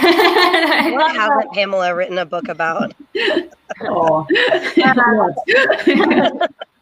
What 0.95 1.15
hasn't 1.15 1.53
Pamela 1.53 1.95
written 1.95 2.17
a 2.17 2.25
book 2.25 2.49
about? 2.49 2.95
Oh. 3.83 4.27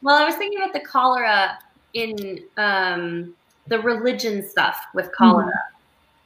well, 0.02 0.16
I 0.16 0.24
was 0.24 0.36
thinking 0.36 0.60
about 0.60 0.72
the 0.72 0.80
cholera 0.86 1.58
in 1.94 2.38
um, 2.56 3.34
the 3.66 3.80
religion 3.80 4.46
stuff 4.48 4.78
with 4.94 5.10
cholera. 5.18 5.52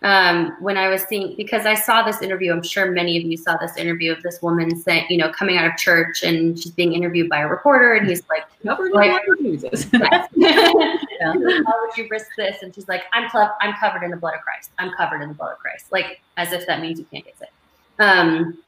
Um, 0.02 0.56
when 0.60 0.76
I 0.76 0.88
was 0.88 1.02
seeing 1.02 1.34
because 1.36 1.66
I 1.66 1.74
saw 1.74 2.02
this 2.02 2.22
interview. 2.22 2.52
I'm 2.52 2.62
sure 2.62 2.90
many 2.90 3.16
of 3.18 3.24
you 3.24 3.36
saw 3.36 3.56
this 3.56 3.76
interview 3.76 4.12
of 4.12 4.22
this 4.22 4.40
woman 4.40 4.76
saying, 4.80 5.06
you 5.10 5.16
know, 5.16 5.30
coming 5.30 5.56
out 5.58 5.66
of 5.66 5.76
church 5.76 6.22
and 6.22 6.58
she's 6.58 6.70
being 6.72 6.92
interviewed 6.92 7.28
by 7.28 7.38
a 7.40 7.48
reporter, 7.48 7.94
and 7.94 8.08
he's 8.08 8.22
like, 8.28 8.44
Covered 8.62 8.92
Like- 8.92 9.10
in 9.10 9.34
blood, 9.34 9.38
Jesus. 9.42 9.86
Yes. 9.92 10.28
Yeah. 11.20 11.32
How 11.66 11.80
would 11.84 11.96
you 11.96 12.06
risk 12.10 12.28
this? 12.36 12.62
And 12.62 12.72
she's 12.72 12.86
like, 12.86 13.02
I'm 13.12 13.28
clo- 13.28 13.50
I'm 13.60 13.74
covered 13.74 14.04
in 14.04 14.12
the 14.12 14.16
blood 14.16 14.34
of 14.34 14.40
Christ. 14.42 14.70
I'm 14.78 14.92
covered 14.92 15.20
in 15.20 15.28
the 15.28 15.34
blood 15.34 15.50
of 15.52 15.58
Christ. 15.58 15.86
Like 15.90 16.20
as 16.36 16.52
if 16.52 16.64
that 16.68 16.80
means 16.80 17.00
you 17.00 17.06
can't 17.12 17.24
get 17.24 17.36
sick. 17.36 17.50
Um, 17.98 18.58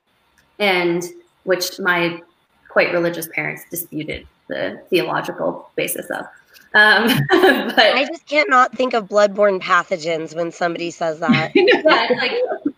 and 0.59 1.05
which 1.45 1.79
my 1.79 2.21
quite 2.69 2.93
religious 2.93 3.29
parents 3.29 3.63
disputed 3.71 4.27
the 4.49 4.83
theological 4.91 5.71
basis 5.77 6.11
of. 6.11 6.27
Um, 6.73 7.09
but 7.31 7.79
I 7.79 8.07
just 8.07 8.27
can't 8.27 8.49
not 8.49 8.77
think 8.77 8.95
of 8.95 9.09
bloodborne 9.09 9.61
pathogens 9.61 10.37
when 10.37 10.53
somebody 10.53 10.91
says 10.91 11.19
that. 11.19 11.51
yeah, 11.55 12.09
like 12.17 12.33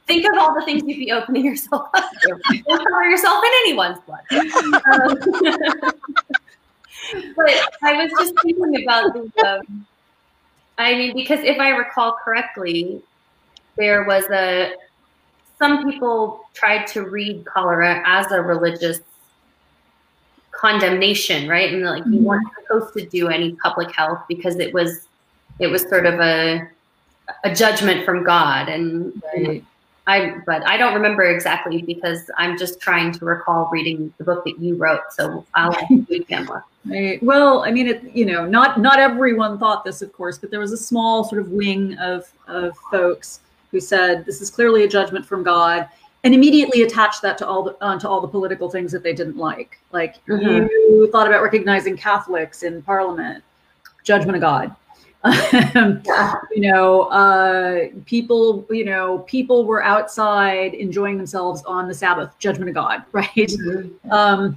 think 0.07 0.25
of 0.27 0.39
all 0.39 0.55
the 0.55 0.65
things 0.65 0.83
you'd 0.87 0.99
be 0.99 1.13
opening 1.13 1.45
yourself 1.45 1.89
up 1.95 2.11
to. 2.23 2.29
Don't 2.69 2.89
cover 2.89 3.05
yourself 3.05 3.45
in 3.45 3.51
anyone's 3.67 3.99
blood. 4.07 5.95
Um, 7.13 7.25
but 7.35 7.51
I 7.83 8.05
was 8.05 8.13
just 8.17 8.35
thinking 8.43 8.85
about 8.85 9.13
the. 9.13 9.45
Um, 9.45 9.87
I 10.79 10.95
mean, 10.95 11.15
because 11.15 11.41
if 11.41 11.59
I 11.59 11.71
recall 11.71 12.17
correctly, 12.25 13.03
there 13.77 14.05
was 14.05 14.25
a. 14.31 14.75
Some 15.59 15.91
people 15.91 16.41
tried 16.55 16.87
to 16.89 17.03
read 17.03 17.45
cholera 17.45 18.03
as 18.07 18.31
a 18.31 18.41
religious 18.41 19.01
condemnation, 20.62 21.49
right? 21.49 21.73
And 21.73 21.83
like 21.85 22.04
you 22.07 22.21
Mhm. 22.21 22.23
weren't 22.23 22.49
supposed 22.62 22.95
to 22.95 23.04
do 23.07 23.28
any 23.28 23.57
public 23.57 23.90
health 23.95 24.21
because 24.28 24.57
it 24.61 24.73
was, 24.73 25.09
it 25.59 25.66
was 25.66 25.83
sort 25.88 26.07
of 26.07 26.21
a, 26.21 26.62
a 27.45 27.54
judgment 27.54 28.04
from 28.07 28.23
God, 28.25 28.69
and 28.69 29.12
Right. 29.37 29.64
I, 30.07 30.35
but 30.47 30.66
I 30.66 30.76
don't 30.76 30.95
remember 30.95 31.23
exactly 31.23 31.83
because 31.83 32.28
I'm 32.37 32.59
just 32.59 32.81
trying 32.81 33.12
to 33.12 33.25
recall 33.25 33.69
reading 33.73 34.12
the 34.19 34.25
book 34.25 34.45
that 34.45 34.59
you 34.59 34.75
wrote. 34.75 35.00
So 35.12 35.45
I'll 35.54 35.75
ask 35.75 35.90
you, 36.09 36.25
Pamela. 36.25 36.64
Right. 36.85 37.23
Well, 37.23 37.64
I 37.64 37.71
mean, 37.71 37.87
it, 37.87 38.02
you 38.12 38.26
know, 38.26 38.45
not 38.45 38.81
not 38.81 38.99
everyone 38.99 39.59
thought 39.59 39.85
this, 39.85 40.02
of 40.02 40.12
course, 40.12 40.38
but 40.38 40.50
there 40.50 40.59
was 40.59 40.73
a 40.73 40.76
small 40.76 41.23
sort 41.25 41.40
of 41.40 41.50
wing 41.50 41.97
of 41.99 42.31
of 42.49 42.76
folks 42.90 43.40
who 43.71 43.78
said 43.81 44.26
this 44.26 44.40
is 44.40 44.50
clearly 44.50 44.83
a 44.83 44.88
judgment 44.88 45.25
from 45.25 45.45
God, 45.45 45.88
and 46.25 46.35
immediately 46.35 46.83
attached 46.83 47.23
that 47.23 47.37
to 47.38 47.47
all 47.47 47.62
the 47.62 47.76
onto 47.85 48.07
all 48.07 48.21
the 48.21 48.29
political 48.29 48.71
things 48.71 48.93
that 48.93 49.02
they 49.02 49.12
didn't 49.12 49.37
like. 49.37 49.79
Like 49.93 50.25
Mhm. 50.26 50.69
you 50.69 51.09
thought 51.11 51.26
about 51.26 51.43
recognizing 51.43 51.97
Catholics 51.97 52.62
in 52.62 52.83
Parliament, 52.83 53.43
judgment 54.05 54.37
of 54.37 54.43
God. 54.43 54.75
Um, 55.76 56.02
you 56.50 56.69
know, 56.73 57.02
uh, 57.02 57.87
people, 58.07 58.67
you 58.71 58.85
know, 58.85 59.21
people 59.21 59.64
were 59.64 59.81
outside 59.85 60.75
enjoying 60.75 61.17
themselves 61.17 61.62
on 61.62 61.87
the 61.87 61.95
Sabbath, 61.95 62.37
judgment 62.41 62.69
of 62.69 62.75
God, 62.75 63.05
right? 63.12 63.52
Um, 64.11 64.57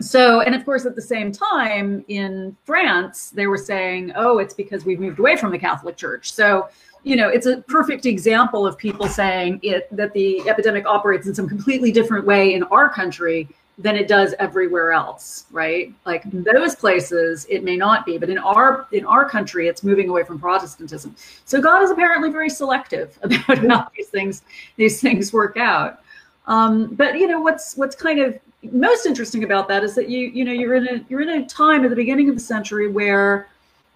so, 0.00 0.40
and 0.40 0.52
of 0.52 0.64
course, 0.64 0.84
at 0.84 0.96
the 0.96 1.02
same 1.02 1.30
time 1.30 2.04
in 2.08 2.56
France, 2.64 3.30
they 3.30 3.46
were 3.46 3.56
saying, 3.56 4.12
oh, 4.16 4.38
it's 4.38 4.52
because 4.52 4.84
we've 4.84 4.98
moved 4.98 5.20
away 5.20 5.36
from 5.36 5.52
the 5.52 5.58
Catholic 5.58 5.96
Church. 5.96 6.32
So, 6.32 6.68
you 7.04 7.16
know, 7.16 7.28
it's 7.28 7.46
a 7.46 7.58
perfect 7.62 8.06
example 8.06 8.66
of 8.66 8.76
people 8.78 9.06
saying 9.06 9.60
it 9.62 9.94
that 9.94 10.12
the 10.14 10.40
epidemic 10.48 10.86
operates 10.86 11.26
in 11.26 11.34
some 11.34 11.46
completely 11.46 11.92
different 11.92 12.26
way 12.26 12.54
in 12.54 12.64
our 12.64 12.88
country 12.88 13.48
than 13.76 13.96
it 13.96 14.08
does 14.08 14.34
everywhere 14.38 14.92
else, 14.92 15.46
right? 15.50 15.92
Like 16.06 16.24
in 16.26 16.44
those 16.44 16.76
places, 16.76 17.44
it 17.50 17.62
may 17.64 17.76
not 17.76 18.06
be, 18.06 18.18
but 18.18 18.30
in 18.30 18.38
our 18.38 18.86
in 18.92 19.04
our 19.04 19.28
country, 19.28 19.68
it's 19.68 19.82
moving 19.82 20.08
away 20.08 20.24
from 20.24 20.38
Protestantism. 20.38 21.14
So 21.44 21.60
God 21.60 21.82
is 21.82 21.90
apparently 21.90 22.30
very 22.30 22.48
selective 22.48 23.18
about 23.22 23.58
how 23.58 23.88
these 23.96 24.08
things 24.08 24.42
these 24.76 25.00
things 25.00 25.32
work 25.32 25.56
out. 25.56 26.00
Um, 26.46 26.94
but 26.94 27.18
you 27.18 27.26
know 27.26 27.40
what's 27.40 27.76
what's 27.76 27.96
kind 27.96 28.20
of 28.20 28.38
most 28.72 29.04
interesting 29.04 29.44
about 29.44 29.68
that 29.68 29.84
is 29.84 29.94
that 29.96 30.08
you 30.08 30.28
you 30.28 30.44
know 30.44 30.52
you're 30.52 30.74
in 30.74 30.88
a 30.88 31.04
you're 31.08 31.22
in 31.22 31.28
a 31.28 31.46
time 31.46 31.84
at 31.84 31.90
the 31.90 31.96
beginning 31.96 32.28
of 32.28 32.34
the 32.34 32.40
century 32.40 32.88
where 32.88 33.48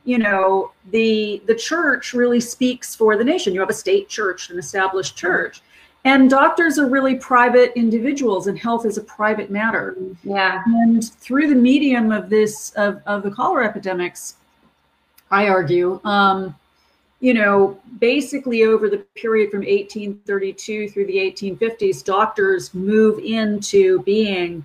you 0.09 0.17
know 0.17 0.73
the 0.91 1.43
the 1.45 1.55
church 1.55 2.15
really 2.15 2.41
speaks 2.41 2.97
for 2.97 3.19
the 3.19 3.25
nation. 3.25 3.53
You 3.53 3.61
have 3.61 3.69
a 3.69 3.75
state 3.75 4.09
church, 4.09 4.49
an 4.49 4.59
established 4.59 5.17
church, 5.17 5.61
and 6.05 6.31
doctors 6.31 6.79
are 6.79 6.89
really 6.89 7.17
private 7.17 7.73
individuals, 7.77 8.47
and 8.47 8.59
health 8.59 8.87
is 8.87 8.97
a 8.97 9.03
private 9.03 9.51
matter. 9.51 9.99
Yeah. 10.25 10.63
And 10.67 11.05
through 11.05 11.49
the 11.49 11.55
medium 11.55 12.11
of 12.11 12.31
this 12.31 12.71
of, 12.71 13.03
of 13.05 13.23
the 13.23 13.31
cholera 13.31 13.69
epidemics, 13.69 14.37
I 15.31 15.49
argue, 15.49 16.01
um, 16.05 16.57
you 17.21 17.35
know, 17.35 17.79
basically 17.99 18.63
over 18.63 18.89
the 18.89 19.05
period 19.15 19.51
from 19.51 19.61
1832 19.61 20.89
through 20.89 21.05
the 21.05 21.17
1850s, 21.17 22.03
doctors 22.03 22.73
move 22.73 23.19
into 23.19 24.01
being 24.05 24.65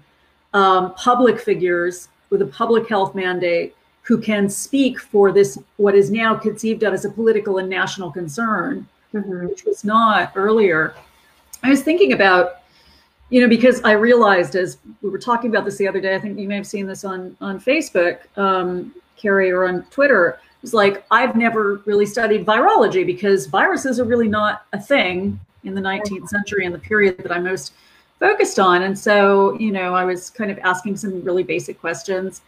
um, 0.54 0.94
public 0.94 1.38
figures 1.38 2.08
with 2.30 2.42
a 2.42 2.48
public 2.48 2.88
health 2.88 3.14
mandate 3.14 3.76
who 4.04 4.18
can 4.18 4.50
speak 4.50 5.00
for 5.00 5.32
this 5.32 5.58
what 5.78 5.96
is 5.96 6.12
now 6.12 6.36
conceived 6.36 6.84
of 6.84 6.94
as 6.94 7.06
a 7.06 7.10
political 7.10 7.58
and 7.58 7.70
national 7.70 8.12
concern 8.12 8.86
Mhm. 9.14 9.50
which 9.50 9.64
was 9.66 9.84
not 9.84 10.32
earlier. 10.36 10.94
I 11.62 11.70
was 11.70 11.82
thinking 11.84 12.14
about, 12.14 12.56
you 13.30 13.42
know, 13.42 13.48
because 13.48 13.82
I 13.84 13.92
realized 13.92 14.56
as 14.56 14.78
we 15.02 15.10
were 15.10 15.20
talking 15.20 15.50
about 15.50 15.66
this 15.66 15.78
the 15.78 15.88
other 15.88 16.02
day, 16.02 16.16
I 16.16 16.20
think 16.20 16.38
you 16.40 16.48
may 16.48 16.56
have 16.56 16.68
seen 16.68 16.88
this 16.88 17.06
on 17.06 17.38
on 17.40 17.60
Facebook, 17.60 18.18
um, 18.38 18.94
Kari, 19.16 19.52
or 19.52 19.68
on 19.68 19.84
Twitter. 19.92 20.40
It's 20.64 20.74
like 20.74 21.06
I've 21.12 21.36
never 21.36 21.82
really 21.86 22.06
studied 22.06 22.46
virology 22.46 23.06
because 23.06 23.46
viruses 23.46 24.00
are 24.00 24.06
really 24.06 24.28
not 24.28 24.66
a 24.74 24.80
thing 24.80 25.40
in 25.64 25.76
the 25.76 25.82
19th 25.82 26.28
century 26.28 26.66
and 26.66 26.74
the 26.74 26.80
period 26.80 27.18
that 27.20 27.32
I'm 27.32 27.44
most 27.44 27.74
focused 28.20 28.60
on. 28.60 28.84
And 28.84 28.98
so, 28.98 29.58
you 29.60 29.72
know, 29.72 29.94
I 29.94 30.06
was 30.06 30.30
kind 30.30 30.50
of 30.52 30.58
asking 30.60 30.98
some 30.98 31.22
really 31.24 31.44
basic 31.44 31.80
questions. 31.80 32.42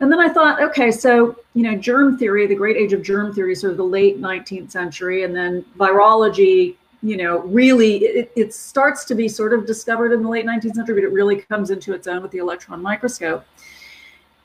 And 0.00 0.12
then 0.12 0.20
I 0.20 0.28
thought, 0.28 0.62
okay, 0.62 0.90
so, 0.90 1.36
you 1.54 1.62
know, 1.64 1.74
germ 1.74 2.16
theory, 2.18 2.46
the 2.46 2.54
great 2.54 2.76
age 2.76 2.92
of 2.92 3.02
germ 3.02 3.34
theory, 3.34 3.54
sort 3.54 3.72
of 3.72 3.76
the 3.76 3.84
late 3.84 4.20
19th 4.20 4.70
century, 4.70 5.24
and 5.24 5.34
then 5.34 5.64
virology, 5.76 6.76
you 7.02 7.16
know, 7.16 7.40
really, 7.40 7.98
it, 7.98 8.30
it 8.36 8.54
starts 8.54 9.04
to 9.06 9.14
be 9.14 9.28
sort 9.28 9.52
of 9.52 9.66
discovered 9.66 10.12
in 10.12 10.22
the 10.22 10.28
late 10.28 10.46
19th 10.46 10.74
century, 10.74 10.94
but 10.94 11.04
it 11.04 11.12
really 11.12 11.42
comes 11.42 11.70
into 11.70 11.94
its 11.94 12.06
own 12.06 12.22
with 12.22 12.30
the 12.30 12.38
electron 12.38 12.80
microscope. 12.80 13.44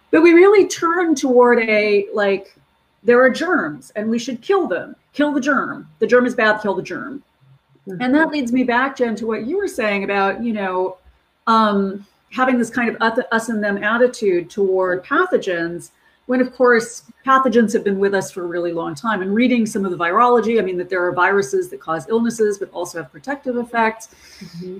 But 0.09 0.21
we 0.21 0.33
really 0.33 0.67
turn 0.67 1.13
toward 1.15 1.59
a, 1.59 2.07
like, 2.13 2.55
there 3.03 3.21
are 3.21 3.29
germs 3.29 3.91
and 3.95 4.09
we 4.09 4.17
should 4.17 4.41
kill 4.41 4.67
them. 4.67 4.95
Kill 5.13 5.33
the 5.33 5.41
germ. 5.41 5.87
The 5.99 6.07
germ 6.07 6.25
is 6.25 6.33
bad, 6.33 6.61
kill 6.61 6.73
the 6.73 6.81
germ. 6.81 7.21
And 7.85 8.15
that 8.15 8.29
leads 8.29 8.51
me 8.53 8.63
back, 8.63 8.95
Jenn, 8.95 9.15
to 9.17 9.27
what 9.27 9.45
you 9.45 9.57
were 9.57 9.67
saying 9.67 10.05
about, 10.05 10.41
you 10.41 10.53
know, 10.53 10.97
um, 11.47 12.05
having 12.33 12.57
this 12.57 12.69
kind 12.69 12.89
of 12.89 12.97
us- 13.31 13.49
and 13.49 13.63
them 13.63 13.83
attitude 13.83 14.49
toward 14.49 15.03
pathogens, 15.03 15.91
when 16.25 16.41
of 16.41 16.53
course 16.55 17.03
pathogens 17.25 17.73
have 17.73 17.83
been 17.83 17.99
with 17.99 18.13
us 18.15 18.31
for 18.31 18.43
a 18.43 18.47
really 18.47 18.71
long 18.73 18.95
time. 18.95 19.21
And 19.21 19.35
reading 19.35 19.65
some 19.65 19.85
of 19.85 19.91
the 19.91 19.97
virology, 19.97 20.59
I 20.59 20.63
mean, 20.63 20.77
that 20.77 20.89
there 20.89 21.05
are 21.05 21.11
viruses 21.11 21.69
that 21.69 21.79
cause 21.79 22.07
illnesses, 22.09 22.57
but 22.57 22.71
also 22.71 22.97
have 22.99 23.11
protective 23.11 23.57
effects. 23.57 24.09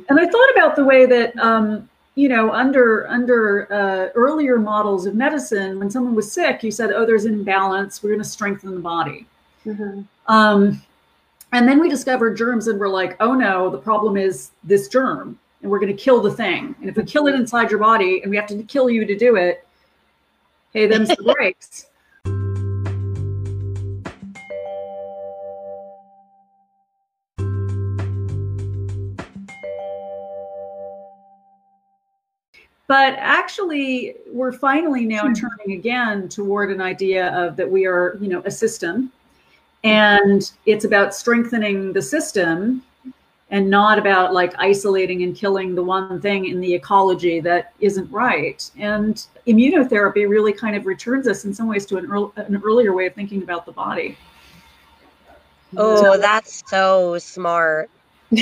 And 0.10 0.20
I 0.20 0.26
thought 0.26 0.50
about 0.56 0.76
the 0.76 0.84
way 0.84 1.06
that, 1.06 1.38
um, 1.38 1.90
you 2.16 2.30
know, 2.30 2.52
under 2.52 3.08
under 3.08 3.72
uh, 3.72 4.10
earlier 4.16 4.58
models 4.58 5.06
of 5.06 5.16
medicine, 5.16 5.80
when 5.80 5.90
someone 5.90 6.16
was 6.16 6.32
sick, 6.32 6.64
you 6.64 6.72
said, 6.72 6.92
"Oh, 6.92 7.06
there's 7.06 7.26
an 7.26 7.34
imbalance. 7.34 8.02
We're 8.02 8.10
going 8.10 8.22
to 8.22 8.28
strengthen 8.28 8.74
the 8.76 8.82
body." 8.82 9.26
Mhm. 9.66 10.06
Um, 10.28 10.82
and 11.54 11.68
then 11.68 11.80
we 11.80 11.88
discovered 11.88 12.36
germs 12.36 12.68
and 12.68 12.80
we're 12.80 12.90
like, 12.90 13.16
oh 13.20 13.34
no, 13.34 13.70
the 13.70 13.78
problem 13.78 14.18
is 14.18 14.52
this 14.64 14.88
germ 14.88 15.38
and 15.64 15.72
we're 15.72 15.80
going 15.80 15.96
to 15.96 16.02
kill 16.02 16.22
the 16.22 16.32
thing. 16.32 16.76
And 16.82 16.90
if 16.90 16.98
we 16.98 17.04
kill 17.04 17.28
it 17.28 17.36
inside 17.36 17.72
your 17.72 17.80
body 17.80 18.22
and 18.22 18.30
we 18.30 18.36
have 18.36 18.48
to 18.48 18.62
kill 18.64 18.90
you 18.90 19.06
to 19.06 19.18
do 19.18 19.38
it, 19.38 19.66
hey, 20.74 20.86
them's 20.88 21.08
the 21.08 21.34
breaks. 21.38 21.88
But 32.86 33.16
actually, 33.18 34.16
we're 34.28 34.52
finally 34.52 35.06
now 35.06 35.28
hmm. 35.28 35.34
turning 35.34 35.80
again 35.80 36.28
toward 36.28 36.72
an 36.72 36.82
idea 36.82 37.30
of 37.30 37.56
that 37.56 37.72
we 37.72 37.86
are, 37.86 38.18
you 38.20 38.28
know, 38.28 38.42
a 38.46 38.52
system 38.52 39.04
hmm. 39.84 39.90
and 39.90 40.52
it's 40.66 40.84
about 40.84 41.16
strengthening 41.16 41.94
the 41.94 42.02
system 42.02 42.84
and 43.54 43.70
not 43.70 44.00
about 44.00 44.34
like 44.34 44.54
isolating 44.58 45.22
and 45.22 45.36
killing 45.36 45.76
the 45.76 45.84
one 45.84 46.20
thing 46.20 46.46
in 46.46 46.60
the 46.60 46.74
ecology 46.74 47.40
that 47.40 47.72
isn't 47.80 48.12
right 48.12 48.70
and 48.78 49.28
immunotherapy 49.48 50.28
really 50.28 50.52
kind 50.52 50.76
of 50.76 50.88
returns 50.88 51.28
us 51.28 51.46
in 51.46 51.54
some 51.54 51.68
ways 51.68 51.86
to 51.86 51.98
an, 51.98 52.06
earl- 52.12 52.34
an 52.36 52.60
earlier 52.66 52.94
way 52.94 53.06
of 53.06 53.14
thinking 53.14 53.44
about 53.44 53.66
the 53.66 53.72
body 53.72 54.18
Oh, 55.76 56.18
that's 56.18 56.62
so 56.68 57.18
smart. 57.18 57.90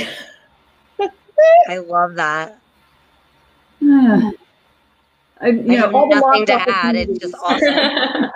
I 1.68 1.78
love 1.78 2.14
that. 2.16 2.58
I, 3.82 3.86
you 3.86 4.32
I 5.40 5.48
know, 5.48 5.76
have 5.76 5.94
all 5.94 6.08
the 6.10 6.20
nothing 6.20 6.40
lost 6.40 6.46
to 6.48 6.70
add. 6.70 6.96
It's 6.96 7.18
just 7.18 7.34
awesome. 7.42 8.30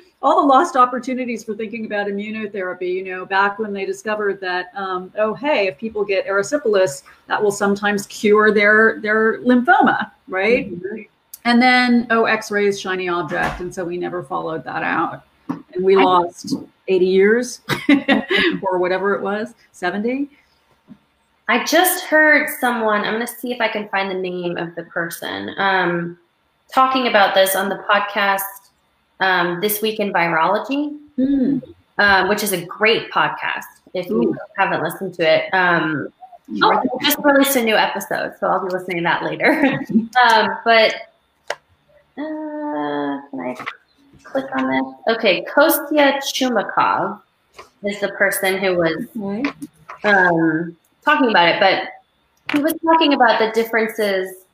all 0.20 0.40
the 0.42 0.46
lost 0.46 0.76
opportunities 0.76 1.44
for 1.44 1.54
thinking 1.54 1.86
about 1.86 2.06
immunotherapy. 2.06 2.94
You 2.94 3.04
know, 3.04 3.26
back 3.26 3.58
when 3.58 3.72
they 3.72 3.86
discovered 3.86 4.40
that, 4.40 4.72
um, 4.74 5.12
oh 5.18 5.34
hey, 5.34 5.68
if 5.68 5.78
people 5.78 6.04
get 6.04 6.26
erysipelas, 6.26 7.02
that 7.26 7.42
will 7.42 7.52
sometimes 7.52 8.06
cure 8.06 8.52
their 8.52 9.00
their 9.00 9.40
lymphoma, 9.40 10.10
right? 10.26 10.70
Mm-hmm. 10.70 11.02
And 11.44 11.62
then 11.62 12.06
oh, 12.10 12.24
X-rays, 12.24 12.80
shiny 12.80 13.08
object, 13.08 13.60
and 13.60 13.74
so 13.74 13.84
we 13.84 13.96
never 13.96 14.22
followed 14.22 14.64
that 14.64 14.82
out, 14.82 15.24
and 15.48 15.84
we 15.84 15.96
lost 15.96 16.54
80 16.88 17.06
years 17.06 17.60
or 18.62 18.78
whatever 18.78 19.14
it 19.14 19.22
was, 19.22 19.54
70. 19.72 20.28
I 21.50 21.64
just 21.64 22.04
heard 22.04 22.48
someone. 22.60 23.04
I'm 23.04 23.14
going 23.14 23.26
to 23.26 23.32
see 23.32 23.52
if 23.52 23.60
I 23.60 23.68
can 23.68 23.88
find 23.88 24.10
the 24.10 24.14
name 24.14 24.58
of 24.58 24.74
the 24.74 24.82
person 24.84 25.54
um, 25.56 26.18
talking 26.74 27.06
about 27.06 27.34
this 27.34 27.56
on 27.56 27.70
the 27.70 27.82
podcast 27.88 28.42
um, 29.20 29.60
this 29.60 29.82
week 29.82 30.00
in 30.00 30.12
virology, 30.12 30.98
mm. 31.18 31.62
um, 31.98 32.28
which 32.28 32.42
is 32.42 32.52
a 32.52 32.64
great 32.64 33.10
podcast. 33.10 33.64
If 33.94 34.10
Ooh. 34.10 34.22
you 34.22 34.38
haven't 34.56 34.82
listened 34.82 35.14
to 35.14 35.22
it, 35.22 35.52
um, 35.54 36.08
oh, 36.62 36.82
just 37.02 37.18
released 37.18 37.56
a 37.56 37.62
new 37.62 37.76
episode, 37.76 38.34
so 38.38 38.48
I'll 38.48 38.64
be 38.64 38.72
listening 38.72 38.98
to 38.98 39.02
that 39.04 39.22
later. 39.24 39.84
Um, 39.90 40.48
but 40.64 40.94
uh, 42.18 43.20
can 43.30 43.40
I 43.40 43.56
click 44.24 44.46
on 44.56 44.70
this? 44.70 45.16
Okay, 45.16 45.44
Kostya 45.44 46.18
Chumakov 46.18 47.20
is 47.84 48.00
the 48.00 48.08
person 48.08 48.58
who 48.58 48.76
was 48.76 49.06
um, 50.02 50.76
talking 51.04 51.30
about 51.30 51.48
it, 51.48 51.60
but 51.60 52.56
he 52.56 52.62
was 52.62 52.74
talking 52.84 53.14
about 53.14 53.38
the 53.38 53.50
differences 53.52 54.44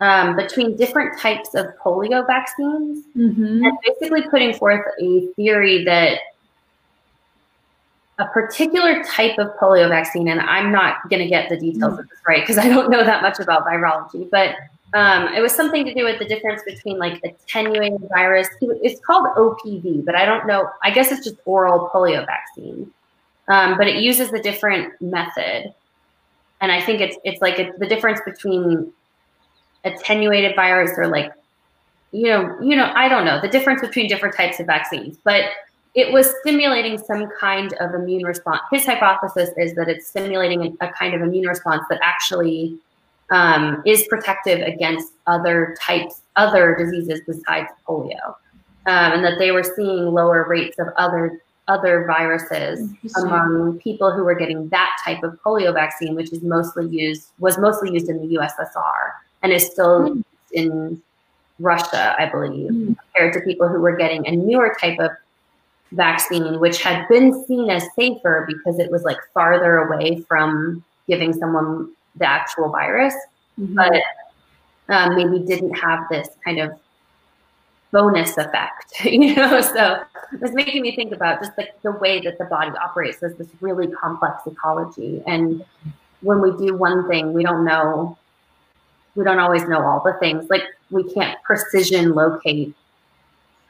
um, 0.00 0.36
between 0.36 0.76
different 0.76 1.18
types 1.18 1.54
of 1.54 1.66
polio 1.78 2.26
vaccines 2.26 3.04
mm-hmm. 3.16 3.64
and 3.64 3.78
basically 3.84 4.22
putting 4.28 4.54
forth 4.54 4.84
a 5.00 5.26
theory 5.36 5.84
that 5.84 6.18
a 8.18 8.26
particular 8.26 9.02
type 9.04 9.38
of 9.38 9.48
polio 9.56 9.88
vaccine, 9.88 10.28
and 10.28 10.40
I'm 10.40 10.70
not 10.70 11.08
going 11.08 11.22
to 11.22 11.28
get 11.28 11.48
the 11.48 11.56
details 11.56 11.92
mm-hmm. 11.92 12.00
of 12.00 12.08
this 12.08 12.18
right 12.26 12.42
because 12.42 12.58
I 12.58 12.68
don't 12.68 12.90
know 12.90 13.04
that 13.04 13.22
much 13.22 13.40
about 13.40 13.66
virology, 13.66 14.28
but 14.30 14.56
um, 14.92 15.28
it 15.34 15.40
was 15.40 15.54
something 15.54 15.84
to 15.84 15.94
do 15.94 16.04
with 16.04 16.18
the 16.18 16.24
difference 16.24 16.62
between 16.64 16.98
like 16.98 17.20
attenuated 17.24 18.00
virus. 18.08 18.48
It's 18.60 19.00
called 19.00 19.28
OPV, 19.36 20.04
but 20.04 20.14
I 20.14 20.24
don't 20.24 20.46
know. 20.46 20.68
I 20.82 20.90
guess 20.90 21.12
it's 21.12 21.24
just 21.24 21.36
oral 21.44 21.90
polio 21.92 22.26
vaccine, 22.26 22.90
um, 23.48 23.76
but 23.76 23.86
it 23.86 23.96
uses 23.96 24.32
a 24.32 24.42
different 24.42 25.00
method, 25.00 25.72
and 26.60 26.72
I 26.72 26.80
think 26.82 27.00
it's 27.00 27.16
it's 27.24 27.40
like 27.40 27.58
a, 27.58 27.72
the 27.78 27.86
difference 27.86 28.20
between 28.24 28.92
attenuated 29.84 30.54
virus 30.54 30.92
or 30.96 31.08
like 31.08 31.32
you 32.12 32.28
know 32.28 32.60
you 32.60 32.76
know 32.76 32.90
I 32.94 33.08
don't 33.08 33.24
know 33.24 33.40
the 33.40 33.48
difference 33.48 33.80
between 33.80 34.08
different 34.08 34.36
types 34.36 34.60
of 34.60 34.66
vaccines, 34.66 35.16
but 35.24 35.44
it 35.94 36.12
was 36.12 36.32
stimulating 36.40 36.98
some 36.98 37.28
kind 37.38 37.72
of 37.80 37.94
immune 37.94 38.24
response. 38.24 38.60
His 38.70 38.86
hypothesis 38.86 39.50
is 39.56 39.74
that 39.74 39.88
it's 39.88 40.06
stimulating 40.06 40.76
a, 40.80 40.88
kind 40.92 41.14
of 41.14 41.22
immune 41.22 41.46
response 41.46 41.82
that 41.90 41.98
actually 42.00 42.78
um, 43.30 43.82
is 43.84 44.06
protective 44.08 44.60
against 44.60 45.12
other 45.26 45.76
types, 45.80 46.22
other 46.36 46.76
diseases 46.76 47.20
besides 47.26 47.68
polio, 47.88 48.34
um, 48.86 49.12
and 49.12 49.24
that 49.24 49.38
they 49.38 49.50
were 49.50 49.64
seeing 49.64 50.06
lower 50.06 50.46
rates 50.48 50.78
of 50.78 50.88
other 50.96 51.40
other 51.68 52.04
viruses 52.04 52.90
among 53.16 53.78
people 53.78 54.10
who 54.10 54.24
were 54.24 54.34
getting 54.34 54.68
that 54.70 54.90
type 55.04 55.22
of 55.22 55.38
polio 55.44 55.72
vaccine, 55.72 56.16
which 56.16 56.32
is 56.32 56.42
mostly 56.42 56.88
used 56.88 57.28
was 57.38 57.58
mostly 57.58 57.92
used 57.92 58.08
in 58.08 58.18
the 58.20 58.36
USSR 58.36 59.12
and 59.42 59.52
is 59.52 59.66
still 59.66 60.10
mm. 60.10 60.24
in 60.52 61.02
Russia, 61.58 62.14
I 62.18 62.26
believe, 62.26 62.70
mm. 62.70 62.96
compared 62.98 63.34
to 63.34 63.40
people 63.40 63.68
who 63.68 63.80
were 63.80 63.96
getting 63.96 64.26
a 64.26 64.32
newer 64.32 64.74
type 64.80 64.98
of 64.98 65.10
vaccine, 65.92 66.60
which 66.60 66.82
had 66.82 67.06
been 67.08 67.44
seen 67.46 67.70
as 67.70 67.84
safer 67.96 68.46
because 68.46 68.78
it 68.78 68.90
was 68.90 69.02
like 69.02 69.18
farther 69.34 69.78
away 69.78 70.20
from 70.28 70.84
giving 71.08 71.32
someone 71.32 71.92
the 72.16 72.28
actual 72.28 72.70
virus, 72.70 73.14
mm-hmm. 73.58 73.74
but 73.74 74.02
um, 74.88 75.16
maybe 75.16 75.44
didn't 75.44 75.74
have 75.74 76.04
this 76.10 76.28
kind 76.44 76.60
of 76.60 76.72
bonus 77.92 78.36
effect, 78.36 78.92
you 79.04 79.34
know? 79.34 79.60
So 79.60 80.02
it 80.32 80.40
was 80.40 80.52
making 80.52 80.82
me 80.82 80.94
think 80.94 81.12
about 81.12 81.40
just 81.40 81.52
like 81.58 81.80
the 81.82 81.92
way 81.92 82.20
that 82.20 82.38
the 82.38 82.44
body 82.44 82.70
operates 82.76 83.22
as 83.22 83.34
this 83.34 83.48
really 83.60 83.88
complex 83.88 84.46
ecology. 84.46 85.22
And 85.26 85.64
when 86.20 86.40
we 86.40 86.52
do 86.52 86.76
one 86.76 87.08
thing, 87.08 87.32
we 87.32 87.42
don't 87.42 87.64
know, 87.64 88.16
we 89.16 89.24
don't 89.24 89.38
always 89.38 89.64
know 89.64 89.82
all 89.82 90.02
the 90.04 90.14
things. 90.20 90.48
Like 90.50 90.62
we 90.90 91.12
can't 91.12 91.40
precision 91.42 92.14
locate 92.14 92.74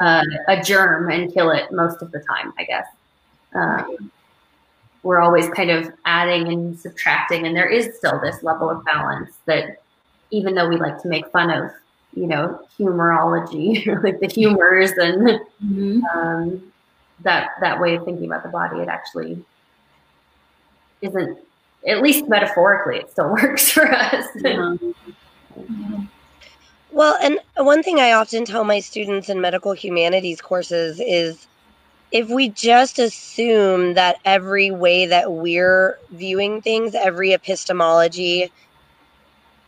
uh, 0.00 0.24
a 0.48 0.62
germ 0.62 1.10
and 1.10 1.32
kill 1.32 1.50
it 1.50 1.70
most 1.72 2.02
of 2.02 2.10
the 2.12 2.20
time, 2.20 2.52
I 2.58 2.64
guess. 2.64 2.86
Um, 3.54 4.10
we're 5.02 5.20
always 5.20 5.48
kind 5.50 5.70
of 5.70 5.90
adding 6.04 6.48
and 6.48 6.78
subtracting 6.78 7.46
and 7.46 7.56
there 7.56 7.68
is 7.68 7.96
still 7.96 8.20
this 8.20 8.42
level 8.42 8.68
of 8.68 8.84
balance 8.84 9.38
that 9.46 9.82
even 10.30 10.54
though 10.54 10.68
we 10.68 10.76
like 10.76 11.00
to 11.02 11.08
make 11.08 11.26
fun 11.32 11.50
of 11.50 11.70
you 12.14 12.26
know 12.26 12.60
humorology 12.76 13.84
like 14.02 14.20
the 14.20 14.28
humors 14.28 14.90
and 14.92 15.40
mm-hmm. 15.64 16.04
um, 16.16 16.72
that 17.20 17.50
that 17.60 17.80
way 17.80 17.94
of 17.94 18.04
thinking 18.04 18.26
about 18.26 18.42
the 18.42 18.48
body 18.48 18.80
it 18.80 18.88
actually 18.88 19.42
isn't 21.02 21.38
at 21.86 22.02
least 22.02 22.28
metaphorically 22.28 22.98
it 22.98 23.10
still 23.10 23.30
works 23.42 23.70
for 23.70 23.90
us 23.90 24.26
well 26.92 27.16
and 27.22 27.38
one 27.56 27.82
thing 27.82 28.00
i 28.00 28.12
often 28.12 28.44
tell 28.44 28.64
my 28.64 28.80
students 28.80 29.28
in 29.28 29.40
medical 29.40 29.72
humanities 29.72 30.40
courses 30.40 31.00
is 31.04 31.46
if 32.12 32.28
we 32.28 32.48
just 32.48 32.98
assume 32.98 33.94
that 33.94 34.16
every 34.24 34.70
way 34.70 35.06
that 35.06 35.32
we're 35.32 35.98
viewing 36.10 36.60
things, 36.60 36.94
every 36.94 37.32
epistemology 37.32 38.50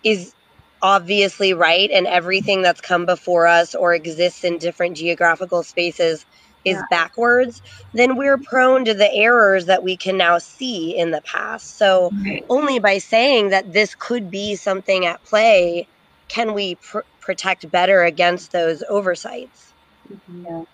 is 0.04 0.34
obviously 0.82 1.54
right 1.54 1.90
and 1.92 2.06
everything 2.06 2.62
that's 2.62 2.80
come 2.80 3.06
before 3.06 3.46
us 3.46 3.74
or 3.74 3.94
exists 3.94 4.44
in 4.44 4.58
different 4.58 4.96
geographical 4.96 5.62
spaces 5.62 6.26
is 6.64 6.76
yeah. 6.76 6.82
backwards, 6.90 7.62
then 7.92 8.16
we're 8.16 8.38
prone 8.38 8.84
to 8.84 8.94
the 8.94 9.12
errors 9.12 9.66
that 9.66 9.82
we 9.82 9.96
can 9.96 10.16
now 10.16 10.38
see 10.38 10.96
in 10.96 11.10
the 11.10 11.20
past. 11.22 11.78
So, 11.78 12.10
right. 12.24 12.44
only 12.48 12.78
by 12.78 12.98
saying 12.98 13.50
that 13.50 13.72
this 13.72 13.94
could 13.94 14.30
be 14.30 14.54
something 14.54 15.06
at 15.06 15.22
play 15.24 15.86
can 16.28 16.54
we 16.54 16.76
pr- 16.76 17.00
protect 17.20 17.70
better 17.70 18.04
against 18.04 18.52
those 18.52 18.82
oversights. 18.88 19.72
Mm-hmm. 20.10 20.44
Yeah. 20.44 20.64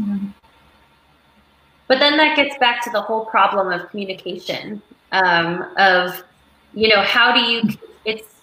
Mm-hmm. 0.00 0.26
But 1.86 1.98
then 1.98 2.16
that 2.18 2.36
gets 2.36 2.56
back 2.58 2.82
to 2.84 2.90
the 2.90 3.00
whole 3.00 3.26
problem 3.26 3.72
of 3.72 3.90
communication. 3.90 4.80
Um, 5.12 5.66
of 5.76 6.22
you 6.72 6.88
know, 6.88 7.02
how 7.02 7.34
do 7.34 7.40
you? 7.40 7.62
It's 8.04 8.42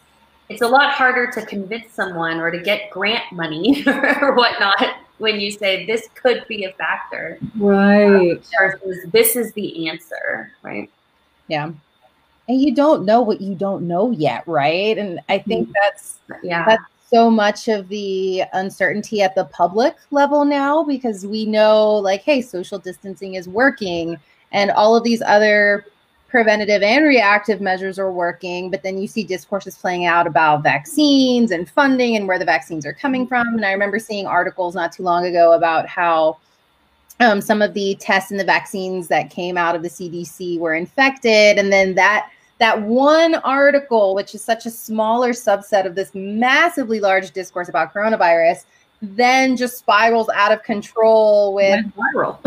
it's 0.49 0.61
a 0.61 0.67
lot 0.67 0.91
harder 0.93 1.31
to 1.31 1.45
convince 1.45 1.93
someone 1.93 2.39
or 2.39 2.51
to 2.51 2.61
get 2.61 2.89
grant 2.89 3.23
money 3.31 3.83
or 3.87 4.35
whatnot 4.35 4.97
when 5.17 5.39
you 5.39 5.51
say 5.51 5.85
this 5.85 6.07
could 6.15 6.45
be 6.47 6.65
a 6.65 6.71
factor, 6.73 7.39
right? 7.57 8.41
versus 8.59 9.05
this 9.11 9.35
is 9.35 9.53
the 9.53 9.89
answer, 9.89 10.51
right? 10.63 10.89
Yeah 11.47 11.71
and 12.47 12.61
you 12.61 12.73
don't 12.73 13.05
know 13.05 13.21
what 13.21 13.41
you 13.41 13.55
don't 13.55 13.87
know 13.87 14.11
yet 14.11 14.43
right 14.47 14.97
and 14.97 15.19
i 15.29 15.37
think 15.37 15.67
mm-hmm. 15.67 15.73
that's 15.81 16.19
yeah 16.43 16.65
that's 16.65 16.83
so 17.09 17.29
much 17.31 17.67
of 17.67 17.87
the 17.87 18.43
uncertainty 18.53 19.21
at 19.21 19.33
the 19.35 19.45
public 19.45 19.95
level 20.11 20.43
now 20.43 20.83
because 20.83 21.25
we 21.25 21.45
know 21.45 21.95
like 21.95 22.21
hey 22.21 22.41
social 22.41 22.79
distancing 22.79 23.35
is 23.35 23.47
working 23.47 24.17
and 24.51 24.71
all 24.71 24.95
of 24.95 25.03
these 25.03 25.21
other 25.21 25.85
preventative 26.37 26.83
and 26.83 27.03
reactive 27.03 27.61
measures 27.61 27.97
are 27.97 28.11
working 28.11 28.69
but 28.69 28.83
then 28.83 28.95
you 28.95 29.07
see 29.07 29.23
discourses 29.23 29.75
playing 29.75 30.05
out 30.05 30.27
about 30.27 30.61
vaccines 30.61 31.49
and 31.49 31.67
funding 31.67 32.15
and 32.15 32.27
where 32.27 32.37
the 32.37 32.45
vaccines 32.45 32.85
are 32.85 32.93
coming 32.93 33.25
from. 33.25 33.47
And 33.55 33.65
i 33.65 33.71
remember 33.71 33.97
seeing 33.97 34.27
articles 34.27 34.75
not 34.75 34.91
too 34.91 35.01
long 35.01 35.25
ago 35.25 35.53
about 35.53 35.87
how 35.87 36.37
um, 37.19 37.41
some 37.41 37.63
of 37.63 37.73
the 37.73 37.97
tests 37.99 38.29
and 38.29 38.39
the 38.39 38.43
vaccines 38.43 39.07
that 39.07 39.31
came 39.31 39.57
out 39.57 39.75
of 39.75 39.81
the 39.81 39.89
cdc 39.89 40.59
were 40.59 40.75
infected. 40.75 41.57
And 41.57 41.73
then 41.73 41.95
that 41.95 42.29
that 42.59 42.79
one 42.83 43.33
article, 43.33 44.13
which 44.13 44.35
is 44.35 44.43
such 44.43 44.67
a 44.67 44.69
smaller 44.69 45.31
subset 45.31 45.87
of 45.87 45.95
this 45.95 46.11
massively 46.13 46.99
large 46.99 47.31
discourse 47.31 47.67
about 47.67 47.91
coronavirus, 47.91 48.65
then 49.01 49.57
just 49.57 49.79
spirals 49.79 50.29
out 50.35 50.51
of 50.51 50.61
control 50.61 51.55
with 51.55 51.83
viral. 51.95 52.37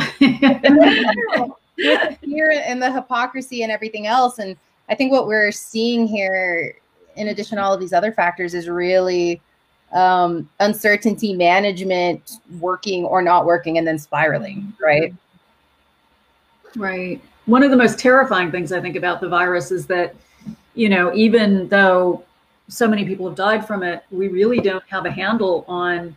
with 1.84 2.18
fear 2.18 2.52
and 2.52 2.82
the 2.82 2.92
hypocrisy 2.92 3.62
and 3.62 3.72
everything 3.72 4.06
else. 4.06 4.38
And 4.38 4.56
I 4.88 4.94
think 4.94 5.12
what 5.12 5.26
we're 5.26 5.52
seeing 5.52 6.06
here, 6.06 6.76
in 7.16 7.28
addition 7.28 7.56
to 7.56 7.62
all 7.62 7.74
of 7.74 7.80
these 7.80 7.92
other 7.92 8.12
factors, 8.12 8.54
is 8.54 8.68
really 8.68 9.40
um, 9.92 10.48
uncertainty 10.60 11.34
management 11.34 12.38
working 12.60 13.04
or 13.04 13.22
not 13.22 13.44
working 13.44 13.78
and 13.78 13.86
then 13.86 13.98
spiraling, 13.98 14.72
right? 14.80 15.12
Right 16.76 17.20
one 17.50 17.64
of 17.64 17.70
the 17.72 17.76
most 17.76 17.98
terrifying 17.98 18.52
things 18.52 18.70
I 18.70 18.80
think 18.80 18.94
about 18.94 19.20
the 19.20 19.28
virus 19.28 19.72
is 19.72 19.86
that, 19.86 20.14
you 20.74 20.88
know, 20.88 21.12
even 21.14 21.68
though 21.68 22.24
so 22.68 22.86
many 22.86 23.04
people 23.04 23.26
have 23.26 23.36
died 23.36 23.66
from 23.66 23.82
it, 23.82 24.04
we 24.12 24.28
really 24.28 24.60
don't 24.60 24.84
have 24.88 25.04
a 25.04 25.10
handle 25.10 25.64
on, 25.66 26.16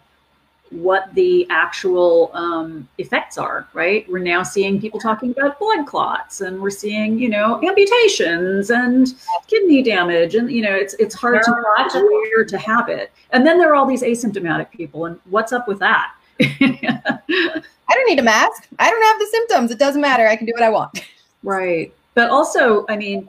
what 0.73 1.13
the 1.13 1.47
actual 1.49 2.31
um, 2.33 2.87
effects 2.97 3.37
are, 3.37 3.67
right? 3.73 4.09
We're 4.09 4.19
now 4.19 4.43
seeing 4.43 4.81
people 4.81 4.99
talking 4.99 5.31
about 5.31 5.59
blood 5.59 5.85
clots, 5.85 6.41
and 6.41 6.61
we're 6.61 6.69
seeing, 6.69 7.17
you 7.17 7.29
know, 7.29 7.61
amputations 7.63 8.69
and 8.69 9.13
kidney 9.47 9.83
damage, 9.83 10.35
and 10.35 10.51
you 10.51 10.61
know, 10.61 10.73
it's 10.73 10.93
it's 10.95 11.15
hard 11.15 11.35
There 11.35 11.43
to 11.43 11.99
where 11.99 12.45
to 12.45 12.57
have 12.57 12.89
it. 12.89 13.11
And 13.31 13.45
then 13.45 13.57
there 13.57 13.71
are 13.71 13.75
all 13.75 13.85
these 13.85 14.03
asymptomatic 14.03 14.71
people, 14.71 15.05
and 15.05 15.19
what's 15.29 15.53
up 15.53 15.67
with 15.67 15.79
that? 15.79 16.13
I 16.41 17.61
don't 17.95 18.09
need 18.09 18.19
a 18.19 18.23
mask. 18.23 18.67
I 18.79 18.89
don't 18.89 19.03
have 19.03 19.19
the 19.19 19.27
symptoms. 19.31 19.71
It 19.71 19.79
doesn't 19.79 20.01
matter. 20.01 20.27
I 20.27 20.35
can 20.35 20.45
do 20.45 20.53
what 20.53 20.63
I 20.63 20.69
want. 20.69 21.03
Right. 21.43 21.93
But 22.15 22.29
also, 22.29 22.85
I 22.89 22.97
mean, 22.97 23.27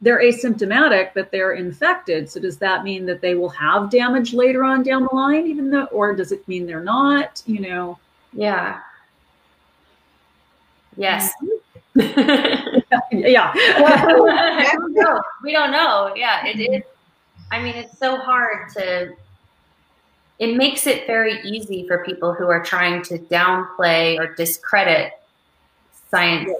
they're 0.00 0.20
asymptomatic, 0.20 1.10
but 1.14 1.30
they're 1.30 1.52
infected. 1.52 2.30
So 2.30 2.40
does 2.40 2.56
that 2.58 2.84
mean 2.84 3.04
that 3.06 3.20
they 3.20 3.34
will 3.34 3.50
have 3.50 3.90
damage 3.90 4.32
later 4.32 4.64
on 4.64 4.82
down 4.82 5.02
the 5.02 5.14
line, 5.14 5.46
even 5.46 5.70
though, 5.70 5.84
or 5.86 6.14
does 6.14 6.32
it 6.32 6.46
mean 6.48 6.66
they're 6.66 6.82
not? 6.82 7.42
You 7.46 7.60
know, 7.60 7.98
Yeah. 8.32 8.80
Yes. 10.96 11.32
yeah. 11.94 13.52
I 13.54 14.70
don't 14.72 14.92
know. 14.94 15.22
We 15.42 15.52
don't 15.52 15.70
know. 15.70 16.12
Yeah, 16.16 16.46
it 16.46 16.60
is. 16.60 16.82
I 17.50 17.62
mean, 17.62 17.74
it's 17.74 17.98
so 17.98 18.16
hard 18.16 18.70
to. 18.74 19.12
It 20.38 20.56
makes 20.56 20.86
it 20.86 21.06
very 21.06 21.40
easy 21.42 21.86
for 21.86 22.04
people 22.04 22.32
who 22.32 22.48
are 22.48 22.62
trying 22.62 23.02
to 23.04 23.18
downplay 23.18 24.18
or 24.18 24.34
discredit 24.34 25.12
science, 26.10 26.50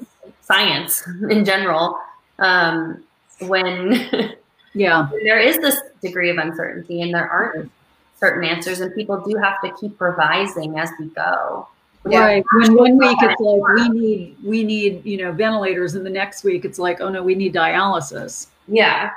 science 0.42 1.06
in 1.30 1.44
general, 1.44 1.98
um, 2.38 3.02
when 3.42 4.34
yeah. 4.74 5.08
there 5.24 5.38
is 5.38 5.58
this 5.58 5.80
degree 6.02 6.30
of 6.30 6.38
uncertainty 6.38 7.02
and 7.02 7.14
there 7.14 7.28
aren't 7.28 7.70
certain 8.18 8.44
answers, 8.44 8.80
and 8.80 8.94
people 8.94 9.20
do 9.20 9.36
have 9.36 9.60
to 9.62 9.72
keep 9.80 10.00
revising 10.00 10.78
as 10.78 10.90
we 10.98 11.06
go. 11.06 11.66
Yeah. 12.08 12.24
Right. 12.24 12.44
When 12.54 12.76
one 12.76 12.98
week 12.98 13.18
it's 13.20 13.40
like 13.40 13.62
we 13.74 13.88
need 13.88 14.36
we 14.42 14.64
need 14.64 15.04
you 15.04 15.18
know 15.18 15.32
ventilators, 15.32 15.94
and 15.94 16.04
the 16.04 16.10
next 16.10 16.44
week 16.44 16.64
it's 16.64 16.78
like 16.78 17.00
oh 17.00 17.08
no 17.08 17.22
we 17.22 17.34
need 17.34 17.54
dialysis. 17.54 18.46
Yeah. 18.68 19.10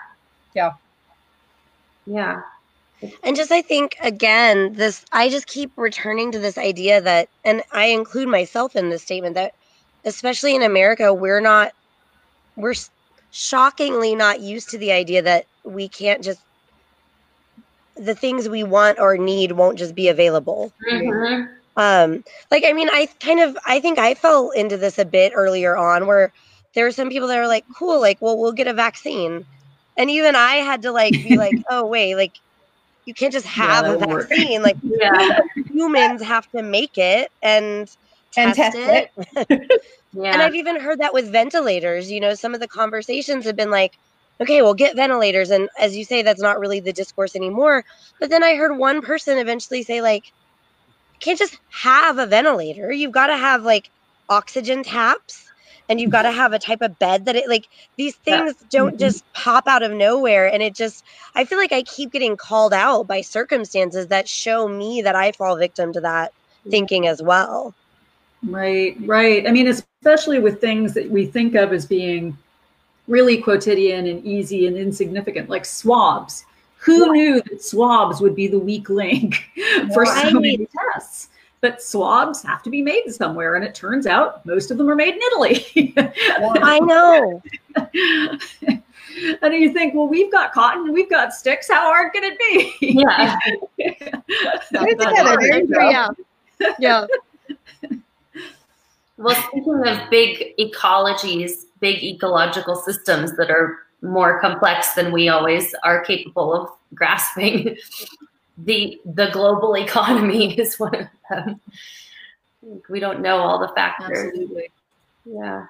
Yeah. 0.54 0.74
Yeah. 2.06 2.42
And 3.24 3.36
just 3.36 3.52
I 3.52 3.62
think 3.62 3.96
again, 4.02 4.74
this 4.74 5.06
I 5.12 5.30
just 5.30 5.48
keep 5.48 5.72
returning 5.78 6.32
to 6.32 6.40
this 6.40 6.58
idea 6.58 7.02
that 7.02 7.30
and 7.46 7.64
I 7.72 7.86
include 7.86 8.28
myself 8.28 8.76
in 8.76 8.90
this 8.90 9.04
statement 9.04 9.36
that 9.36 9.54
especially 10.06 10.56
in 10.56 10.62
America, 10.62 11.14
we're 11.14 11.42
not 11.42 11.72
we're 12.56 12.72
s- 12.72 12.90
shockingly 13.34 14.16
not 14.16 14.42
used 14.42 14.70
to 14.72 14.80
the 14.80 14.94
idea 14.94 15.24
that 15.24 15.48
we 15.66 15.90
can't 15.90 16.24
just 16.24 16.46
the 17.96 18.16
things 18.16 18.48
we 18.50 18.64
want 18.64 19.00
or 19.00 19.18
need 19.18 19.52
won't 19.54 19.78
just 19.80 19.96
be 19.96 20.08
available. 20.10 20.74
Mhm. 20.92 21.64
Um 21.76 22.24
like 22.52 22.64
I 22.66 22.74
mean 22.74 22.90
I 22.92 23.08
kind 23.22 23.40
of 23.40 23.58
I 23.66 23.80
think 23.80 23.98
I 24.00 24.14
fell 24.16 24.52
into 24.52 24.78
this 24.78 25.00
a 25.00 25.06
bit 25.06 25.34
earlier 25.36 25.76
on 25.78 26.06
where 26.08 26.32
there 26.76 26.86
were 26.86 26.92
some 26.92 27.10
people 27.10 27.28
that 27.30 27.38
were 27.38 27.48
like 27.48 27.66
cool 27.78 28.00
like 28.02 28.18
well 28.22 28.38
we'll 28.40 28.54
get 28.54 28.68
a 28.68 28.74
vaccine. 28.74 29.46
And 29.98 30.10
even 30.12 30.36
I 30.36 30.56
had 30.56 30.84
to 30.84 30.92
like 30.92 31.22
be 31.24 31.38
like 31.38 31.58
oh 31.70 31.88
wait 31.88 32.16
like 32.16 32.36
you 33.06 33.14
can't 33.14 33.34
just 33.34 33.48
Yeah, 33.56 33.82
have 33.82 33.88
a 33.88 33.96
that 33.96 34.00
won't 34.00 34.10
work. 34.10 34.32
vaccine 34.34 34.62
like 34.64 34.78
Yeah. 34.84 35.30
humans 35.70 36.22
have 36.24 36.48
to 36.56 36.64
make 36.64 36.98
it 36.98 37.32
and 37.42 37.88
And 38.38 38.54
test, 38.54 38.74
test 38.78 38.82
it. 38.88 39.10
Yeah. 40.14 40.34
And 40.34 40.42
I've 40.42 40.56
even 40.56 40.80
heard 40.80 41.00
that 41.00 41.14
with 41.14 41.32
ventilators. 41.32 42.12
You 42.12 42.20
know, 42.20 42.34
some 42.36 42.54
of 42.54 42.60
the 42.60 42.68
conversations 42.68 43.46
have 43.46 43.56
been 43.56 43.72
like, 43.72 43.92
okay, 44.42 44.62
we'll 44.62 44.74
get 44.74 44.96
ventilators. 44.96 45.50
And 45.52 45.70
as 45.80 45.96
you 45.96 46.06
say, 46.06 46.22
that's 46.24 46.42
not 46.42 46.60
really 46.60 46.80
the 46.82 46.94
discourse 46.94 47.36
anymore. 47.36 47.84
But 48.20 48.30
then 48.30 48.44
I 48.44 48.56
heard 48.56 48.78
one 48.78 49.02
person 49.02 49.38
eventually 49.38 49.84
say, 49.84 50.02
like, 50.02 50.24
can't 51.22 51.40
just 51.40 51.58
have 51.84 52.18
a 52.18 52.28
ventilator. 52.28 52.92
You've 52.92 53.12
got 53.14 53.28
to 53.28 53.38
have 53.38 53.64
like 53.64 53.90
oxygen 54.30 54.84
taps 54.84 55.54
and 55.90 56.00
you've 56.00 56.12
got 56.12 56.24
to 56.24 56.32
have 56.32 56.54
a 56.54 56.60
type 56.60 56.82
of 56.82 56.98
bed 57.00 57.26
that 57.26 57.36
it 57.36 57.50
like 57.50 57.68
these 57.98 58.18
Yeah. 58.26 58.44
things 58.44 58.56
don't 58.72 58.98
Mhm. 58.98 59.00
just 59.00 59.24
pop 59.34 59.68
out 59.68 59.84
of 59.84 59.92
nowhere. 59.92 60.52
And 60.52 60.64
it 60.64 60.76
just, 60.76 61.04
I 61.36 61.46
feel 61.46 61.58
like 61.58 61.72
I 61.74 61.84
keep 61.84 62.12
getting 62.12 62.38
called 62.38 62.74
out 62.74 63.08
by 63.08 63.22
circumstances 63.22 64.08
that 64.08 64.28
show 64.28 64.68
me 64.68 65.02
that 65.04 65.16
I 65.16 65.32
fall 65.34 65.58
victim 65.58 65.94
to 65.94 66.02
that 66.02 66.34
thinking 66.72 67.08
as 67.08 67.22
well. 67.24 67.76
Right, 68.46 68.96
right. 69.02 69.48
I 69.48 69.52
mean, 69.52 69.68
especially 69.68 70.40
with 70.40 70.60
things 70.60 70.94
that 70.94 71.10
we 71.10 71.26
think 71.26 71.56
of 71.56 71.72
as 71.74 71.86
being 71.86 72.38
really 73.08 73.38
quotidian 73.38 74.08
and 74.08 74.26
easy 74.26 74.68
and 74.68 74.78
insignificant, 74.78 75.50
like 75.50 75.66
swabs. 75.66 76.46
Who 76.78 77.14
knew 77.14 77.42
that 77.42 77.64
swabs 77.64 78.20
would 78.20 78.36
be 78.36 78.48
the 78.48 78.60
weak 78.60 78.90
link 78.90 79.36
for 79.94 80.06
so 80.06 80.12
Right. 80.12 80.34
many 80.34 80.68
tests? 80.94 81.30
But 81.62 81.82
swabs 81.82 82.44
have 82.44 82.62
to 82.64 82.70
be 82.70 82.82
made 82.82 83.08
somewhere, 83.08 83.56
and 83.56 83.64
it 83.64 83.74
turns 83.74 84.06
out 84.06 84.46
most 84.46 84.70
of 84.70 84.78
them 84.78 84.90
are 84.90 84.96
made 84.96 85.14
in 85.14 85.22
Italy. 85.22 85.94
I 85.98 86.80
know. 86.82 87.42
and 89.42 89.54
you 89.54 89.72
think, 89.72 89.94
well, 89.96 90.10
we've 90.10 90.30
got 90.30 90.52
cotton, 90.52 90.92
we've 90.92 91.10
got 91.10 91.34
sticks. 91.34 91.70
How 91.70 91.84
hard 91.84 92.12
can 92.12 92.26
it 92.26 92.38
be? 92.38 92.76
Yeah. 92.82 93.38
Put 93.48 93.70
it 93.78 95.00
together. 95.00 95.38
There 95.40 95.60
you 95.60 95.68
go. 95.68 95.90
Yeah. 95.90 96.10
Yeah. 96.80 97.08
Well, 99.18 99.36
speaking 99.48 99.82
of 99.86 100.10
big 100.10 100.56
ecologies, 100.58 101.66
big 101.80 102.04
ecological 102.04 102.76
systems 102.76 103.36
that 103.38 103.52
are 103.52 103.80
more 104.02 104.40
complex 104.42 104.94
than 104.94 105.12
we 105.12 105.30
always 105.30 105.74
are 105.84 106.04
capable 106.04 106.54
of 106.54 106.70
grasping, 106.96 107.78
the 108.58 109.00
the 109.06 109.30
global 109.32 109.76
economy 109.78 110.60
is 110.60 110.80
one 110.80 110.96
of 110.96 111.08
them. 111.30 111.62
We 112.90 113.00
don't 113.00 113.22
know 113.22 113.38
all 113.38 113.60
the 113.60 113.70
factors. 113.70 114.30
Absolutely. 114.30 114.72
Yeah. 115.26 115.66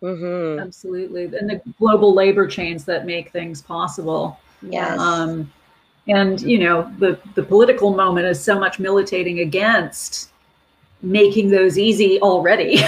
hmm 0.00 0.58
Absolutely. 0.58 1.24
And 1.24 1.48
the 1.50 1.62
global 1.78 2.14
labor 2.14 2.46
chains 2.46 2.84
that 2.86 3.06
make 3.06 3.30
things 3.30 3.60
possible. 3.62 4.38
Yes. 4.62 4.98
Um, 4.98 5.52
and 6.08 6.40
you 6.40 6.58
know, 6.58 6.92
the 6.98 7.20
the 7.34 7.42
political 7.42 7.94
moment 7.94 8.26
is 8.26 8.42
so 8.42 8.58
much 8.58 8.78
militating 8.78 9.40
against 9.40 10.30
making 11.02 11.50
those 11.50 11.78
easy 11.78 12.20
already. 12.20 12.78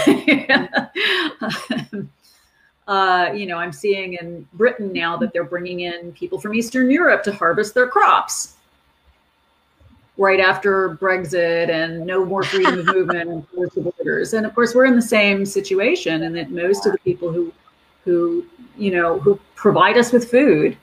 uh, 2.87 3.31
you 3.35 3.46
know, 3.46 3.57
I'm 3.57 3.72
seeing 3.72 4.14
in 4.14 4.46
Britain 4.55 4.92
now 4.92 5.16
that 5.16 5.33
they're 5.33 5.44
bringing 5.44 5.81
in 5.81 6.12
people 6.12 6.40
from 6.40 6.55
Eastern 6.55 6.90
Europe 6.90 7.22
to 7.25 7.33
harvest 7.33 7.75
their 7.75 7.88
crops 7.88 8.57
right 10.18 10.40
after 10.40 10.96
Brexit 10.96 11.70
and 11.70 12.07
no 12.07 12.25
more 12.25 12.42
freedom 12.42 12.79
of 12.79 12.87
movement 12.87 13.31
and 13.31 13.46
borders. 13.96 14.35
And 14.35 14.44
of 14.46 14.55
course, 14.55 14.75
we're 14.75 14.85
in 14.85 14.96
the 14.96 15.03
same 15.03 15.46
situation, 15.46 16.25
and 16.25 16.37
that 16.37 16.51
most 16.51 16.87
of 16.87 16.92
the 16.92 16.98
people 16.98 17.33
who 17.33 17.53
who 18.05 18.44
you 18.77 18.90
know 18.90 19.18
who 19.20 19.38
provide 19.55 19.96
us 19.96 20.12
with 20.12 20.31
food 20.31 20.77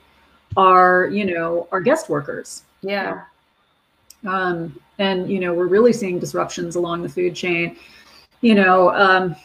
are 0.57 1.07
you 1.07 1.25
know 1.25 1.67
are 1.71 1.81
guest 1.81 2.09
workers 2.09 2.63
Yeah. 2.81 3.23
Um, 4.27 4.77
and 4.97 5.29
you 5.31 5.39
know 5.39 5.53
we're 5.53 5.67
really 5.67 5.93
seeing 5.93 6.19
disruptions 6.19 6.75
along 6.75 7.01
the 7.01 7.09
food 7.09 7.35
chain 7.35 7.75
you 8.41 8.55
know 8.55 8.89
um, 8.91 9.35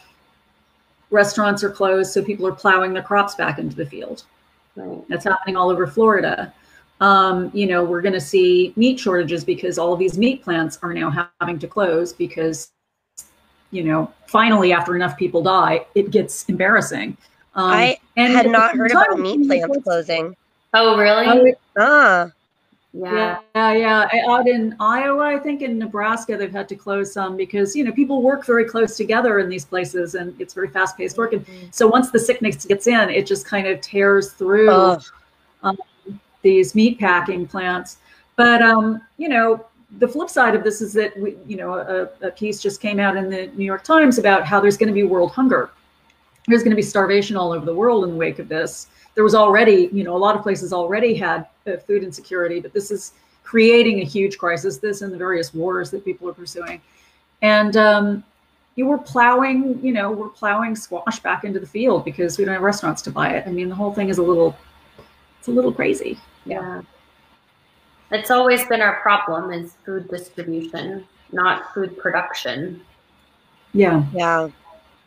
restaurants 1.11 1.63
are 1.63 1.69
closed 1.69 2.11
so 2.11 2.23
people 2.23 2.45
are 2.47 2.51
plowing 2.53 2.93
their 2.93 3.03
crops 3.03 3.35
back 3.35 3.59
into 3.59 3.75
the 3.75 3.85
field 3.85 4.23
Right. 4.77 5.01
that's 5.07 5.23
happening 5.23 5.55
all 5.55 5.69
over 5.69 5.87
florida 5.87 6.53
um, 6.99 7.49
you 7.53 7.65
know 7.65 7.83
we're 7.83 8.01
going 8.01 8.13
to 8.13 8.19
see 8.21 8.73
meat 8.75 8.99
shortages 8.99 9.45
because 9.45 9.77
all 9.77 9.93
of 9.93 9.99
these 9.99 10.17
meat 10.17 10.43
plants 10.43 10.77
are 10.83 10.93
now 10.93 11.29
having 11.39 11.57
to 11.59 11.67
close 11.67 12.11
because 12.11 12.71
you 13.71 13.83
know 13.83 14.11
finally 14.27 14.73
after 14.73 14.93
enough 14.95 15.15
people 15.17 15.41
die 15.41 15.85
it 15.95 16.11
gets 16.11 16.43
embarrassing 16.49 17.15
um, 17.55 17.71
I 17.71 17.97
and 18.17 18.33
had 18.33 18.49
not 18.49 18.75
heard 18.75 18.91
about 18.91 19.17
meat 19.17 19.47
plants 19.47 19.77
closing. 19.85 20.35
Oh, 20.73 20.97
really? 20.97 21.25
Oh, 21.25 21.45
it- 21.45 21.59
Ah, 21.77 22.29
yeah. 22.95 23.39
Yeah, 23.55 23.73
yeah. 23.73 24.21
Out 24.29 24.47
in 24.47 24.75
Iowa, 24.79 25.23
I 25.23 25.37
think 25.39 25.61
in 25.61 25.77
Nebraska, 25.77 26.37
they've 26.37 26.51
had 26.51 26.69
to 26.69 26.75
close 26.75 27.11
some 27.11 27.35
because 27.35 27.75
you 27.75 27.83
know 27.83 27.91
people 27.91 28.21
work 28.21 28.45
very 28.45 28.65
close 28.65 28.95
together 28.95 29.39
in 29.39 29.49
these 29.49 29.65
places, 29.65 30.15
and 30.15 30.39
it's 30.39 30.53
very 30.53 30.69
fast-paced 30.69 31.17
work. 31.17 31.33
And 31.33 31.45
so 31.71 31.87
once 31.87 32.11
the 32.11 32.19
sickness 32.19 32.65
gets 32.65 32.87
in, 32.87 33.09
it 33.09 33.25
just 33.25 33.45
kind 33.45 33.67
of 33.67 33.81
tears 33.81 34.31
through 34.31 34.69
Ugh. 34.69 35.03
these 36.41 36.73
meat 36.73 36.99
packing 36.99 37.47
plants. 37.47 37.97
But 38.37 38.61
um, 38.61 39.01
you 39.17 39.27
know, 39.27 39.65
the 39.99 40.07
flip 40.07 40.29
side 40.29 40.55
of 40.55 40.63
this 40.63 40.81
is 40.81 40.93
that 40.93 41.17
we, 41.19 41.35
you 41.45 41.57
know, 41.57 41.73
a, 41.73 42.27
a 42.27 42.31
piece 42.31 42.61
just 42.61 42.81
came 42.81 42.99
out 42.99 43.17
in 43.17 43.29
the 43.29 43.47
New 43.55 43.65
York 43.65 43.83
Times 43.83 44.17
about 44.19 44.45
how 44.45 44.59
there's 44.61 44.77
going 44.77 44.87
to 44.87 44.93
be 44.93 45.03
world 45.03 45.31
hunger. 45.31 45.69
There's 46.47 46.61
going 46.61 46.71
to 46.71 46.75
be 46.75 46.81
starvation 46.81 47.35
all 47.35 47.51
over 47.51 47.65
the 47.65 47.75
world 47.75 48.03
in 48.03 48.11
the 48.11 48.15
wake 48.15 48.39
of 48.39 48.47
this. 48.47 48.87
There 49.15 49.23
was 49.23 49.35
already, 49.35 49.89
you 49.91 50.03
know, 50.03 50.15
a 50.15 50.19
lot 50.19 50.35
of 50.35 50.43
places 50.43 50.73
already 50.73 51.15
had 51.15 51.47
uh, 51.67 51.77
food 51.77 52.03
insecurity, 52.03 52.59
but 52.59 52.73
this 52.73 52.91
is 52.91 53.13
creating 53.43 54.01
a 54.01 54.03
huge 54.03 54.37
crisis. 54.37 54.77
This 54.77 55.01
and 55.01 55.11
the 55.11 55.17
various 55.17 55.53
wars 55.53 55.89
that 55.91 56.05
people 56.05 56.29
are 56.29 56.33
pursuing, 56.33 56.81
and 57.41 57.77
um, 57.77 58.23
you 58.75 58.85
were 58.85 58.97
plowing, 58.97 59.79
you 59.83 59.93
know, 59.93 60.11
we're 60.11 60.29
plowing 60.29 60.75
squash 60.75 61.19
back 61.19 61.43
into 61.45 61.59
the 61.59 61.67
field 61.67 62.03
because 62.03 62.37
we 62.37 62.45
don't 62.45 62.53
have 62.53 62.63
restaurants 62.63 63.01
to 63.03 63.11
buy 63.11 63.29
it. 63.29 63.47
I 63.47 63.51
mean, 63.51 63.69
the 63.69 63.75
whole 63.75 63.93
thing 63.93 64.09
is 64.09 64.17
a 64.17 64.23
little, 64.23 64.55
it's 65.39 65.47
a 65.47 65.51
little 65.51 65.71
crazy. 65.71 66.19
Yeah. 66.45 66.81
It's 68.11 68.31
always 68.31 68.65
been 68.65 68.81
our 68.81 69.01
problem 69.01 69.51
is 69.51 69.73
food 69.85 70.09
distribution. 70.09 71.07
not 71.31 71.73
food 71.73 71.97
production. 71.97 72.81
Yeah, 73.73 74.05
Yeah. 74.13 74.49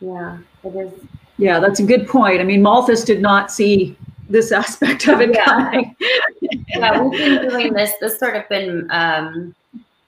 Yeah, 0.01 0.37
it 0.63 0.75
is. 0.75 0.93
Yeah, 1.39 1.59
that's 1.59 1.79
a 1.79 1.83
good 1.83 2.07
point. 2.07 2.41
I 2.41 2.43
mean, 2.43 2.61
Malthus 2.61 3.03
did 3.05 3.21
not 3.21 3.49
see 3.49 3.95
this 4.29 4.51
aspect 4.63 5.07
of 5.07 5.21
it 5.21 5.33
Yeah. 5.33 5.45
coming. 5.45 5.95
Yeah, 6.41 7.01
we've 7.01 7.17
been 7.17 7.49
doing 7.49 7.73
this. 7.73 7.93
This 8.01 8.19
sort 8.19 8.35
of 8.35 8.47
been 8.49 8.87
um, 8.91 9.55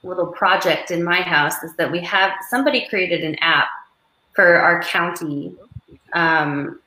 little 0.04 0.28
project 0.28 0.92
in 0.92 1.04
my 1.04 1.22
house 1.22 1.64
is 1.64 1.74
that 1.78 1.90
we 1.90 2.02
have 2.02 2.34
somebody 2.50 2.86
created 2.90 3.24
an 3.24 3.36
app 3.36 3.68
for 4.34 4.58
our 4.58 4.84
county 4.84 5.56
um, 6.14 6.80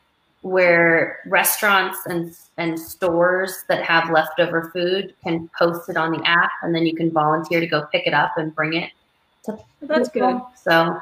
where 0.42 1.20
restaurants 1.26 1.98
and 2.06 2.36
and 2.58 2.78
stores 2.78 3.64
that 3.68 3.82
have 3.82 4.10
leftover 4.10 4.70
food 4.72 5.14
can 5.24 5.48
post 5.58 5.88
it 5.88 5.96
on 5.96 6.12
the 6.12 6.22
app, 6.28 6.50
and 6.62 6.74
then 6.74 6.84
you 6.86 6.94
can 6.94 7.10
volunteer 7.10 7.60
to 7.60 7.66
go 7.66 7.86
pick 7.90 8.06
it 8.06 8.12
up 8.14 8.36
and 8.36 8.54
bring 8.54 8.74
it 8.74 8.90
to 9.44 9.58
That's 9.80 10.10
good. 10.10 10.40
So 10.54 11.00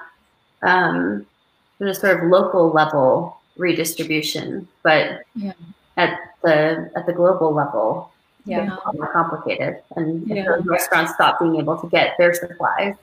um, 0.63 1.27
there's 1.83 1.99
a 1.99 2.01
sort 2.01 2.23
of 2.23 2.31
local 2.31 2.71
level 2.71 3.41
redistribution, 3.57 4.69
but 4.83 5.23
Yeah. 5.35 5.53
at 5.97 6.19
the 6.43 6.91
at 6.97 7.07
the 7.07 7.13
global 7.13 7.53
level, 7.53 8.11
Yeah. 8.45 8.77
it's 8.77 8.99
more 8.99 9.13
complicated. 9.13 9.79
And 9.97 10.27
Yeah. 10.27 10.37
if 10.37 10.47
those 10.47 10.67
restaurants 10.67 11.15
stop 11.15 11.41
being 11.41 11.57
able 11.57 11.77
to 11.79 11.89
get 11.89 12.15
their 12.19 12.33
supplies, 12.35 12.95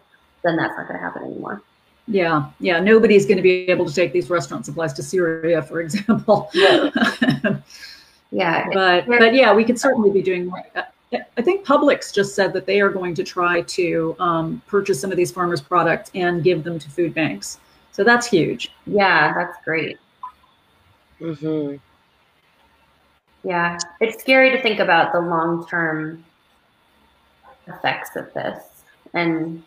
then 0.44 0.56
that's 0.56 0.76
not 0.78 0.88
going 0.88 0.98
to 1.00 1.04
happen 1.06 1.24
anymore. 1.24 1.62
Yeah, 2.08 2.46
yeah. 2.60 2.80
Nobody's 2.80 3.26
going 3.26 3.38
to 3.38 3.44
be 3.44 3.70
able 3.70 3.86
to 3.86 3.94
take 3.94 4.14
these 4.14 4.30
restaurant 4.30 4.66
supplies 4.66 4.94
to 4.94 5.04
Syria, 5.04 5.62
for 5.62 5.82
example. 5.82 6.50
Yeah, 6.54 6.90
it- 8.32 8.74
but 8.74 9.08
but 9.08 9.34
yeah, 9.36 9.54
we 9.54 9.64
could 9.66 9.80
certainly 9.80 10.10
be 10.10 10.22
doing 10.22 10.48
more. 10.48 10.64
I- 10.76 10.86
I 11.38 11.42
think 11.42 11.66
Publix 11.66 12.14
just 12.14 12.36
said 12.36 12.54
that 12.54 12.68
they 12.68 12.80
are 12.82 12.90
going 12.90 13.16
to 13.16 13.24
try 13.24 13.62
to 13.62 14.16
um, 14.20 14.62
purchase 14.68 15.02
some 15.02 15.10
of 15.10 15.18
these 15.18 15.32
farmers' 15.32 15.60
products 15.60 16.12
and 16.14 16.44
give 16.44 16.64
them 16.64 16.78
to 16.78 16.88
food 16.90 17.16
banks. 17.16 17.58
So 17.92 18.04
that's 18.04 18.28
huge. 18.28 18.72
yeah, 18.86 19.34
that's 19.34 19.58
great. 19.66 19.98
hmm 21.20 21.76
Yeah, 23.44 23.78
it's 24.00 24.22
scary 24.22 24.52
to 24.52 24.62
think 24.62 24.80
about 24.80 25.12
the 25.12 25.20
long 25.20 25.68
term 25.68 26.24
effects 27.68 28.16
of 28.16 28.34
this. 28.34 28.64
And 29.14 29.64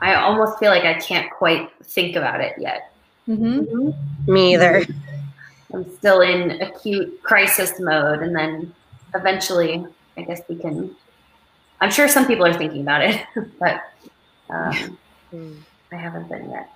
I 0.00 0.14
almost 0.14 0.58
feel 0.58 0.70
like 0.70 0.84
I 0.84 0.94
can't 0.94 1.30
quite 1.30 1.70
think 1.84 2.16
about 2.16 2.40
it 2.40 2.54
yet. 2.58 2.90
hmm 3.26 3.90
Me 4.26 4.54
either. 4.54 4.84
I'm 5.72 5.90
still 5.96 6.20
in 6.20 6.62
acute 6.62 7.22
crisis 7.22 7.78
mode. 7.80 8.22
And 8.22 8.34
then 8.34 8.74
eventually, 9.14 9.84
I 10.16 10.22
guess 10.22 10.40
we 10.48 10.56
can. 10.56 10.94
I'm 11.80 11.90
sure 11.90 12.08
some 12.08 12.26
people 12.26 12.46
are 12.46 12.54
thinking 12.54 12.80
about 12.82 13.02
it, 13.02 13.24
but 13.60 13.82
um, 14.50 14.98
Mm. 15.32 15.56
I 15.90 15.96
haven't 15.96 16.28
been 16.28 16.48
yet. 16.48 16.68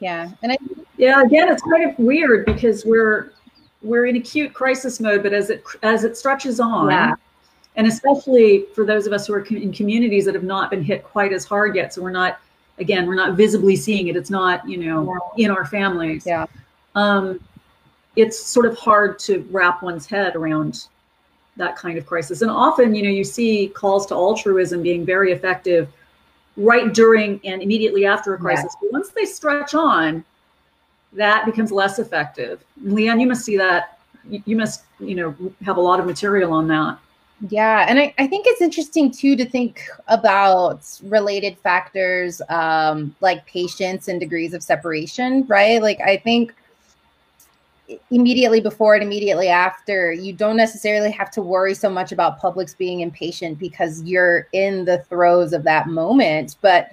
Yeah. 0.00 0.30
And 0.42 0.52
I 0.52 0.58
Yeah, 0.96 1.22
again, 1.22 1.48
it's 1.48 1.62
kind 1.62 1.88
of 1.88 1.98
weird 1.98 2.46
because 2.46 2.84
we're 2.84 3.32
we're 3.82 4.06
in 4.06 4.16
acute 4.16 4.52
crisis 4.52 5.00
mode, 5.00 5.22
but 5.22 5.32
as 5.32 5.48
it 5.50 5.62
as 5.82 6.04
it 6.04 6.16
stretches 6.16 6.60
on, 6.60 6.90
Yeah. 6.90 7.14
and 7.76 7.86
especially 7.86 8.66
for 8.74 8.84
those 8.84 9.06
of 9.06 9.12
us 9.12 9.26
who 9.26 9.34
are 9.34 9.40
in 9.44 9.72
communities 9.72 10.24
that 10.24 10.34
have 10.34 10.44
not 10.44 10.70
been 10.70 10.82
hit 10.82 11.04
quite 11.04 11.32
as 11.32 11.44
hard 11.44 11.76
yet, 11.76 11.94
so 11.94 12.02
we're 12.02 12.10
not 12.10 12.38
again 12.78 13.06
we're 13.06 13.14
not 13.14 13.36
visibly 13.36 13.76
seeing 13.76 14.08
it. 14.08 14.16
It's 14.16 14.30
not 14.30 14.68
you 14.68 14.78
know 14.78 15.18
in 15.36 15.50
our 15.50 15.64
families. 15.64 16.26
Yeah. 16.26 16.46
Um, 16.94 17.40
it's 18.16 18.38
sort 18.38 18.66
of 18.66 18.76
hard 18.76 19.18
to 19.20 19.46
wrap 19.50 19.82
one's 19.82 20.06
head 20.06 20.34
around 20.34 20.86
that 21.56 21.76
kind 21.76 21.96
of 21.96 22.06
crisis, 22.06 22.42
and 22.42 22.50
often 22.50 22.94
you 22.94 23.02
know 23.02 23.10
you 23.10 23.24
see 23.24 23.68
calls 23.68 24.06
to 24.06 24.14
altruism 24.14 24.82
being 24.82 25.04
very 25.06 25.32
effective 25.32 25.88
right 26.56 26.92
during 26.92 27.40
and 27.44 27.62
immediately 27.62 28.06
after 28.06 28.34
a 28.34 28.36
Yeah. 28.36 28.42
crisis. 28.42 28.76
But 28.80 28.92
once 28.92 29.10
they 29.10 29.24
stretch 29.24 29.74
on, 29.74 30.24
that 31.12 31.44
becomes 31.46 31.72
less 31.72 31.98
effective. 31.98 32.62
Leanne, 32.84 33.20
you 33.20 33.26
must 33.26 33.44
see 33.44 33.56
that. 33.56 33.98
You 34.28 34.42
you 34.46 34.56
must, 34.56 34.82
you 34.98 35.14
know, 35.14 35.34
have 35.64 35.76
a 35.76 35.80
lot 35.80 35.98
of 35.98 36.06
material 36.06 36.52
on 36.52 36.68
that. 36.68 36.98
Yeah, 37.48 37.86
and 37.88 37.98
I, 37.98 38.14
I 38.18 38.26
think 38.26 38.44
it's 38.46 38.60
interesting 38.60 39.10
too 39.10 39.34
to 39.34 39.46
think 39.46 39.82
about 40.08 40.84
related 41.04 41.56
factors 41.58 42.42
um, 42.50 43.14
like 43.22 43.46
patience 43.46 44.08
and 44.08 44.20
degrees 44.20 44.52
of 44.52 44.62
separation, 44.62 45.46
right? 45.46 45.80
Like, 45.80 46.00
I 46.00 46.18
think 46.18 46.54
immediately 48.10 48.60
before 48.60 48.94
and 48.94 49.02
immediately 49.02 49.48
after, 49.48 50.12
you 50.12 50.32
don't 50.32 50.56
necessarily 50.56 51.10
have 51.10 51.30
to 51.32 51.42
worry 51.42 51.74
so 51.74 51.90
much 51.90 52.12
about 52.12 52.38
publics 52.38 52.74
being 52.74 53.00
impatient 53.00 53.58
because 53.58 54.02
you're 54.02 54.48
in 54.52 54.84
the 54.84 54.98
throes 55.08 55.52
of 55.52 55.64
that 55.64 55.88
moment. 55.88 56.56
But 56.60 56.90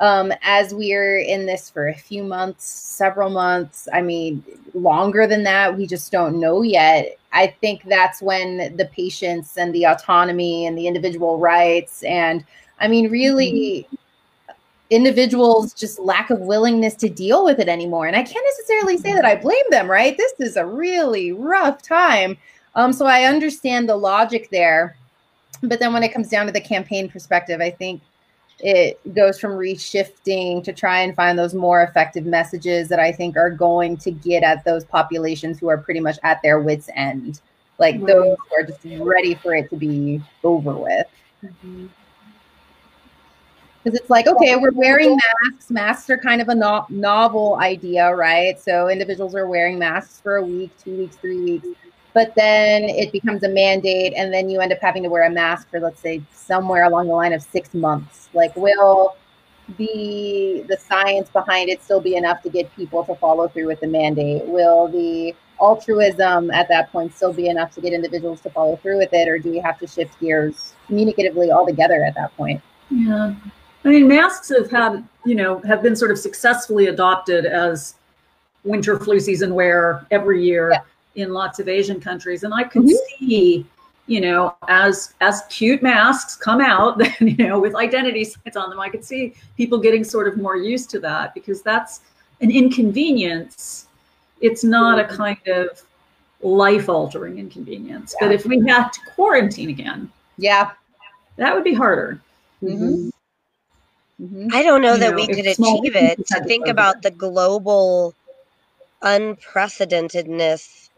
um, 0.00 0.32
as 0.42 0.74
we're 0.74 1.18
in 1.18 1.46
this 1.46 1.68
for 1.68 1.88
a 1.88 1.94
few 1.94 2.24
months, 2.24 2.64
several 2.64 3.30
months, 3.30 3.88
I 3.92 4.02
mean, 4.02 4.42
longer 4.74 5.26
than 5.26 5.42
that, 5.44 5.76
we 5.76 5.86
just 5.86 6.12
don't 6.12 6.40
know 6.40 6.62
yet. 6.62 7.18
I 7.32 7.48
think 7.60 7.84
that's 7.84 8.22
when 8.22 8.76
the 8.76 8.86
patience 8.86 9.58
and 9.58 9.74
the 9.74 9.84
autonomy 9.84 10.66
and 10.66 10.78
the 10.78 10.86
individual 10.86 11.38
rights 11.38 12.02
and 12.02 12.44
I 12.80 12.88
mean, 12.88 13.10
really, 13.10 13.88
individuals 14.90 15.74
just 15.74 15.98
lack 15.98 16.30
of 16.30 16.40
willingness 16.40 16.94
to 16.94 17.08
deal 17.08 17.44
with 17.44 17.58
it 17.58 17.68
anymore. 17.68 18.06
And 18.06 18.16
I 18.16 18.22
can't 18.22 18.46
necessarily 18.56 18.96
say 18.96 19.12
that 19.14 19.24
I 19.24 19.36
blame 19.36 19.64
them, 19.70 19.90
right? 19.90 20.16
This 20.16 20.32
is 20.38 20.56
a 20.56 20.64
really 20.66 21.32
rough 21.32 21.82
time. 21.82 22.36
Um, 22.74 22.92
so 22.92 23.06
I 23.06 23.24
understand 23.24 23.88
the 23.88 23.96
logic 23.96 24.48
there. 24.50 24.96
But 25.62 25.80
then 25.80 25.92
when 25.92 26.02
it 26.02 26.12
comes 26.12 26.28
down 26.28 26.46
to 26.46 26.52
the 26.52 26.60
campaign 26.60 27.08
perspective, 27.08 27.60
I 27.60 27.70
think 27.70 28.00
it 28.60 29.00
goes 29.14 29.38
from 29.38 29.52
reshifting 29.52 30.64
to 30.64 30.72
try 30.72 31.00
and 31.00 31.14
find 31.14 31.38
those 31.38 31.54
more 31.54 31.82
effective 31.82 32.24
messages 32.24 32.88
that 32.88 32.98
I 32.98 33.12
think 33.12 33.36
are 33.36 33.50
going 33.50 33.96
to 33.98 34.10
get 34.10 34.42
at 34.42 34.64
those 34.64 34.84
populations 34.84 35.58
who 35.58 35.68
are 35.68 35.78
pretty 35.78 36.00
much 36.00 36.18
at 36.24 36.40
their 36.42 36.60
wits' 36.60 36.88
end. 36.94 37.40
Like 37.78 37.96
Right. 37.96 38.06
those 38.06 38.36
who 38.48 38.56
are 38.56 38.64
just 38.64 38.80
ready 39.00 39.34
for 39.34 39.54
it 39.54 39.70
to 39.70 39.76
be 39.76 40.20
over 40.42 40.72
with. 40.72 41.06
Because 43.88 44.00
it's 44.00 44.10
like, 44.10 44.26
okay, 44.26 44.54
we're 44.56 44.70
wearing 44.72 45.16
masks. 45.16 45.70
Masks 45.70 46.10
are 46.10 46.18
kind 46.18 46.42
of 46.42 46.50
a 46.50 46.54
no- 46.54 46.84
novel 46.90 47.56
idea, 47.56 48.14
right? 48.14 48.60
So 48.60 48.88
individuals 48.90 49.34
are 49.34 49.46
wearing 49.46 49.78
masks 49.78 50.20
for 50.20 50.36
a 50.36 50.44
week, 50.44 50.70
two 50.82 50.94
weeks, 50.94 51.16
three 51.16 51.40
weeks. 51.40 51.68
But 52.12 52.34
then 52.34 52.84
it 52.84 53.12
becomes 53.12 53.44
a 53.44 53.48
mandate, 53.48 54.12
and 54.14 54.30
then 54.30 54.50
you 54.50 54.60
end 54.60 54.74
up 54.74 54.78
having 54.82 55.02
to 55.04 55.08
wear 55.08 55.22
a 55.22 55.30
mask 55.30 55.70
for, 55.70 55.80
let's 55.80 56.00
say, 56.00 56.20
somewhere 56.32 56.84
along 56.84 57.06
the 57.06 57.14
line 57.14 57.32
of 57.32 57.40
six 57.40 57.72
months. 57.72 58.28
Like, 58.34 58.54
will 58.56 59.16
the 59.78 60.66
the 60.68 60.76
science 60.76 61.30
behind 61.30 61.70
it 61.70 61.82
still 61.82 62.00
be 62.00 62.16
enough 62.16 62.42
to 62.42 62.50
get 62.50 62.74
people 62.76 63.04
to 63.04 63.14
follow 63.14 63.48
through 63.48 63.68
with 63.68 63.80
the 63.80 63.86
mandate? 63.86 64.44
Will 64.44 64.88
the 64.88 65.34
altruism 65.60 66.50
at 66.50 66.68
that 66.68 66.92
point 66.92 67.14
still 67.14 67.32
be 67.32 67.48
enough 67.48 67.74
to 67.76 67.80
get 67.80 67.94
individuals 67.94 68.42
to 68.42 68.50
follow 68.50 68.76
through 68.76 68.98
with 68.98 69.14
it, 69.14 69.28
or 69.28 69.38
do 69.38 69.50
we 69.50 69.58
have 69.60 69.78
to 69.78 69.86
shift 69.86 70.20
gears 70.20 70.74
communicatively 70.90 71.50
altogether 71.50 72.04
at 72.04 72.14
that 72.16 72.36
point? 72.36 72.60
Yeah. 72.90 73.34
I 73.84 73.88
mean, 73.88 74.08
masks 74.08 74.48
have 74.50 74.70
had, 74.70 75.06
you 75.24 75.34
know, 75.34 75.60
have 75.60 75.82
been 75.82 75.94
sort 75.96 76.10
of 76.10 76.18
successfully 76.18 76.86
adopted 76.86 77.46
as 77.46 77.94
winter 78.64 78.98
flu 78.98 79.20
season 79.20 79.54
wear 79.54 80.04
every 80.10 80.42
year 80.44 80.72
in 81.14 81.32
lots 81.32 81.58
of 81.58 81.68
Asian 81.68 82.00
countries. 82.00 82.42
And 82.44 82.52
I 82.52 82.64
could 82.64 82.82
Mhm. 82.82 82.92
see, 83.18 83.66
you 84.06 84.20
know, 84.20 84.54
as 84.68 85.14
as 85.20 85.42
cute 85.48 85.82
masks 85.82 86.36
come 86.36 86.60
out, 86.60 86.98
then, 86.98 87.14
you 87.20 87.36
know, 87.46 87.58
with 87.58 87.74
identity 87.76 88.24
signs 88.24 88.56
on 88.56 88.70
them, 88.70 88.80
I 88.80 88.88
could 88.88 89.04
see 89.04 89.34
people 89.56 89.78
getting 89.78 90.04
sort 90.04 90.26
of 90.28 90.36
more 90.36 90.56
used 90.56 90.90
to 90.90 91.00
that 91.00 91.34
because 91.34 91.62
that's 91.62 92.00
an 92.40 92.50
inconvenience. 92.50 93.86
It's 94.40 94.64
not 94.64 94.98
a 94.98 95.04
kind 95.04 95.38
of 95.48 95.82
life 96.42 96.88
altering 96.88 97.38
inconvenience. 97.38 98.14
But 98.20 98.32
if 98.32 98.44
we 98.46 98.60
had 98.68 98.88
to 98.90 99.00
quarantine 99.14 99.70
again, 99.70 100.10
Yeah. 100.36 100.70
that 101.36 101.54
would 101.54 101.64
be 101.64 101.74
harder. 101.74 102.20
Mhm. 102.62 103.10
Mhm. 104.20 104.52
I 104.52 104.62
don't 104.62 104.82
know 104.82 104.94
You 104.94 105.00
that 105.00 105.10
know, 105.10 105.16
we 105.16 105.26
could 105.26 105.46
achieve 105.46 105.94
it. 105.94 106.26
To 106.26 106.40
think 106.44 106.66
about 106.66 107.02
the 107.02 107.10
global 107.10 108.14
unprecedentedness 109.02 110.88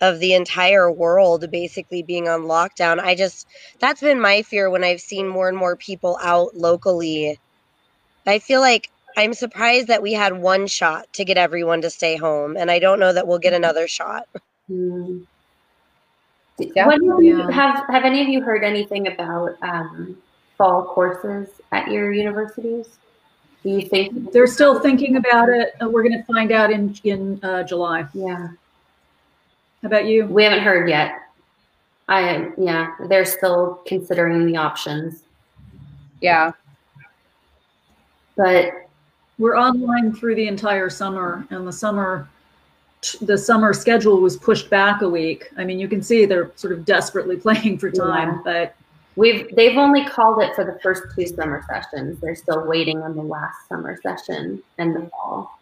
of 0.00 0.18
the 0.18 0.34
entire 0.34 0.90
world 0.90 1.50
basically 1.50 2.02
being 2.02 2.28
on 2.28 2.42
lockdown. 2.42 2.98
I 2.98 3.14
just, 3.14 3.46
that's 3.78 4.00
been 4.00 4.20
my 4.20 4.42
fear 4.42 4.68
when 4.70 4.84
I've 4.84 5.00
seen 5.00 5.28
more 5.28 5.48
and 5.48 5.56
more 5.56 5.76
people 5.76 6.18
out 6.22 6.56
locally. 6.56 7.38
I 8.26 8.38
feel 8.38 8.60
like 8.60 8.90
I'm 9.16 9.34
surprised 9.34 9.88
that 9.88 10.02
we 10.02 10.12
had 10.12 10.36
one 10.36 10.66
shot 10.66 11.12
to 11.14 11.24
get 11.24 11.36
everyone 11.36 11.82
to 11.82 11.90
stay 11.90 12.16
home. 12.16 12.56
And 12.56 12.70
I 12.70 12.78
don't 12.78 12.98
know 12.98 13.12
that 13.12 13.26
we'll 13.26 13.38
get 13.38 13.52
another 13.52 13.86
shot. 13.86 14.26
Mm. 14.70 15.26
Yeah. 16.58 16.86
What 16.86 17.00
do 17.00 17.24
you, 17.24 17.38
Yeah. 17.38 17.50
have 17.50 17.84
have 17.90 18.04
any 18.04 18.22
of 18.22 18.28
you 18.28 18.40
heard 18.40 18.64
anything 18.64 19.06
about 19.08 19.56
um, 19.62 20.16
fall 20.62 20.84
courses 20.84 21.48
at 21.72 21.90
your 21.90 22.12
universities? 22.12 22.98
Do 23.64 23.70
you 23.70 23.82
think? 23.88 24.32
They're 24.32 24.46
still 24.46 24.78
thinking 24.78 25.16
about 25.16 25.48
it. 25.48 25.72
We're 25.80 26.04
going 26.04 26.16
to 26.16 26.24
find 26.24 26.52
out 26.52 26.70
in 26.70 26.94
in 27.02 27.40
uh, 27.42 27.64
July. 27.64 28.06
Yeah, 28.14 28.48
How 29.82 29.86
about 29.88 30.06
you? 30.06 30.26
we 30.26 30.44
haven't 30.44 30.60
heard 30.60 30.88
yet. 30.88 31.18
I 32.08 32.50
yeah, 32.56 32.94
they're 33.08 33.24
still 33.24 33.80
considering 33.86 34.46
the 34.46 34.56
options. 34.56 35.24
Yeah. 36.20 36.52
but 38.36 38.72
We're 39.38 39.56
online 39.56 40.12
through 40.14 40.36
the 40.36 40.46
entire 40.46 40.88
summer 40.88 41.44
and 41.50 41.66
the 41.66 41.72
summer 41.72 42.28
the 43.20 43.36
summer 43.36 43.72
schedule 43.72 44.20
was 44.20 44.36
pushed 44.36 44.70
back 44.70 45.02
a 45.02 45.08
week. 45.08 45.50
I 45.58 45.64
mean, 45.64 45.80
you 45.80 45.88
can 45.88 46.02
see 46.02 46.24
they're 46.24 46.52
sort 46.54 46.72
of 46.72 46.84
desperately 46.84 47.36
playing 47.46 47.78
for 47.78 47.90
time, 47.90 48.28
Yeah. 48.28 48.40
but 48.44 48.74
we've 49.16 49.54
they've 49.54 49.76
only 49.76 50.04
called 50.04 50.42
it 50.42 50.54
for 50.54 50.64
the 50.64 50.78
first 50.80 51.02
two 51.14 51.26
summer 51.26 51.64
sessions. 51.68 52.20
They're 52.20 52.34
still 52.34 52.66
waiting 52.66 53.02
on 53.02 53.16
the 53.16 53.22
last 53.22 53.68
summer 53.68 53.98
session 54.02 54.62
and 54.78 54.94
the 54.94 55.08
fall. 55.10 55.58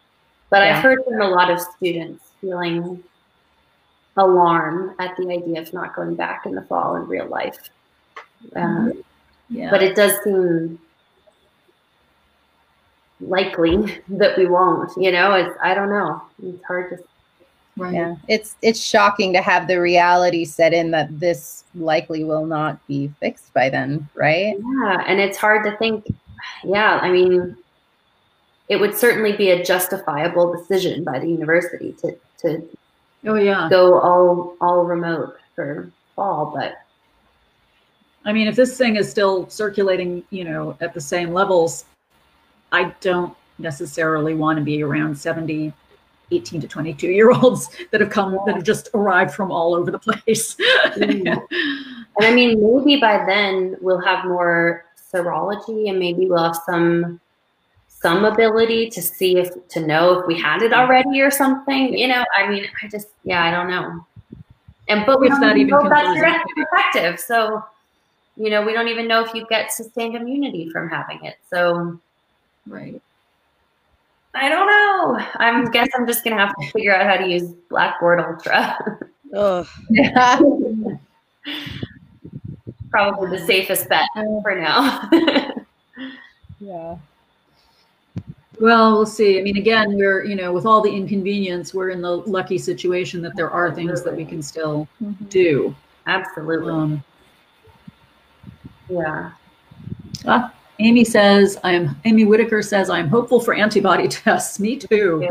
But 0.51 0.63
Yeah. 0.63 0.77
I've 0.77 0.83
heard 0.83 0.99
from 1.05 1.21
a 1.21 1.29
lot 1.29 1.51
of 1.51 1.61
students 1.61 2.25
feeling 2.41 3.03
alarm 4.17 4.95
at 4.99 5.17
the 5.17 5.31
idea 5.31 5.61
of 5.61 5.73
not 5.73 5.95
going 5.95 6.15
back 6.15 6.45
in 6.47 6.55
the 6.55 6.63
fall 6.63 6.97
in 6.97 7.07
real 7.07 7.27
life. 7.29 7.71
Um, 8.57 9.05
yeah. 9.51 9.71
but 9.71 9.83
it 9.83 9.95
does 9.95 10.13
seem 10.25 10.79
likely 13.21 14.03
that 14.09 14.37
we 14.39 14.47
won't 14.47 14.91
you 14.97 15.13
know 15.13 15.35
it's 15.35 15.55
i 15.63 15.75
don't 15.75 15.91
know 15.91 16.23
it's 16.43 16.65
hard 16.65 16.91
to 16.91 17.05
right. 17.81 17.95
Yeah, 17.95 18.17
it's 18.29 18.57
it's 18.63 18.81
shocking 18.81 19.33
to 19.33 19.41
have 19.43 19.67
the 19.69 19.81
reality 19.81 20.45
set 20.45 20.73
in 20.73 20.91
that 20.93 21.19
this 21.19 21.65
likely 21.75 22.25
will 22.25 22.47
not 22.47 22.85
be 22.87 23.11
fixed 23.21 23.53
by 23.55 23.69
then, 23.71 24.09
right? 24.15 24.57
yeah 24.59 25.05
and 25.07 25.21
it's 25.21 25.37
hard 25.37 25.65
to 25.65 25.77
think 25.77 26.07
yeah 26.65 26.99
i 27.03 27.11
mean 27.11 27.57
it 28.69 28.77
would 28.77 28.95
certainly 28.95 29.37
be 29.37 29.51
a 29.51 29.63
justifiable 29.65 30.53
decision 30.53 31.05
by 31.05 31.19
the 31.19 31.27
university 31.27 31.93
to 32.01 32.17
to 32.39 32.69
Oh 33.27 33.35
yeah. 33.35 33.69
go 33.69 34.01
all 34.01 34.57
all 34.61 34.85
remote 34.85 35.37
for 35.55 35.91
fall 36.17 36.53
but 36.57 36.79
I 38.25 38.33
mean, 38.33 38.49
if 38.49 38.57
this 38.57 38.77
thing 38.77 38.97
is 38.97 39.11
still 39.11 39.49
circulating, 39.49 40.23
you 40.29 40.45
know, 40.45 40.77
at 40.81 40.93
the 40.93 41.01
same 41.01 41.33
levels, 41.33 41.87
I 42.71 42.95
don't 43.01 43.35
necessarily 43.59 44.35
want 44.35 44.59
to 44.59 44.65
be 44.65 44.83
around 44.83 45.17
70, 45.17 45.73
18 46.31 46.61
to 46.61 46.69
22 46.69 47.09
year 47.09 47.31
olds 47.31 47.69
that 47.91 48.01
have 48.01 48.11
come, 48.11 48.39
that 48.47 48.55
have 48.55 48.65
just 48.65 48.89
arrived 48.95 49.33
from 49.33 49.51
all 49.51 49.75
over 49.75 49.91
the 49.91 49.99
place. 49.99 50.57
Mm. 50.97 51.47
And 52.17 52.27
I 52.27 52.35
mean, 52.35 52.61
maybe 52.61 53.01
by 53.01 53.25
then 53.25 53.77
we'll 53.81 54.01
have 54.01 54.27
more 54.27 54.85
serology, 55.13 55.89
and 55.89 55.99
maybe 55.99 56.27
we'll 56.27 56.43
have 56.43 56.61
some 56.67 57.21
some 57.89 58.25
ability 58.25 58.91
to 58.91 59.01
see 59.01 59.39
if 59.39 59.51
to 59.69 59.87
know 59.87 60.19
if 60.19 60.27
we 60.27 60.39
had 60.39 60.61
it 60.63 60.73
already 60.73 61.21
or 61.21 61.31
something. 61.31 61.97
You 61.97 62.09
know, 62.09 62.25
I 62.37 62.49
mean, 62.49 62.67
I 62.83 62.89
just 62.89 63.09
yeah, 63.25 63.45
I 63.45 63.51
don't 63.51 63.71
know. 63.71 64.05
And 64.89 65.07
but 65.07 65.21
we 65.21 65.29
If 65.29 65.41
don't 65.41 65.57
even 65.57 65.69
know 65.69 65.89
that's 65.89 66.19
direct 66.95 67.21
So 67.21 67.65
you 68.37 68.51
know, 68.51 68.63
we 68.63 68.73
don't 68.73 68.89
even 68.89 69.07
know 69.07 69.23
if 69.25 69.35
you 69.35 69.47
get 69.49 69.73
sustained 69.73 70.17
immunity 70.17 70.69
from 70.71 70.89
having 70.89 71.25
it. 71.25 71.37
So 71.49 71.99
right. 72.67 73.01
I 74.35 74.49
don't 74.49 74.67
know. 74.67 75.19
I 75.37 75.65
guess 75.73 75.89
I'm 75.97 76.07
just 76.07 76.23
gonna 76.25 76.39
have 76.39 76.55
to 76.57 76.71
figure 76.71 76.95
out 76.95 77.07
how 77.07 77.17
to 77.17 77.29
use 77.31 77.53
Blackboard 77.69 78.21
Ultra. 78.21 78.79
Ugh. 79.35 79.67
Yeah. 79.91 80.41
Probably 82.91 83.39
the 83.39 83.45
safest 83.47 83.89
bet 83.89 84.09
for 84.15 84.55
now. 84.57 85.09
yeah. 86.61 86.97
Well, 88.61 88.93
we'll 88.93 89.07
see. 89.07 89.39
I 89.39 89.43
mean, 89.43 89.57
again, 89.57 89.95
we're, 89.97 90.25
you 90.25 90.35
know, 90.35 90.53
with 90.53 90.67
all 90.67 90.83
the 90.83 90.91
inconvenience, 90.91 91.73
we're 91.73 91.91
in 91.91 92.03
the 92.03 92.17
lucky 92.19 92.59
situation 92.59 93.23
that 93.23 93.35
there 93.35 93.49
are 93.51 93.75
things 93.75 94.03
that 94.03 94.15
we 94.15 94.25
can 94.25 94.43
still 94.43 94.87
do. 95.29 95.75
Absolutely. 96.07 96.73
Um, 96.73 97.03
Yeah. 98.89 99.31
ah, 100.27 100.53
Amy 100.81 101.05
says, 101.05 101.59
I 101.63 101.73
am, 101.75 101.95
Amy 102.05 102.25
Whitaker 102.25 102.63
says, 102.63 102.89
I'm 102.91 103.09
hopeful 103.09 103.39
for 103.41 103.55
antibody 103.55 104.09
tests. 104.09 104.59
Me 104.59 104.77
too. 104.77 105.29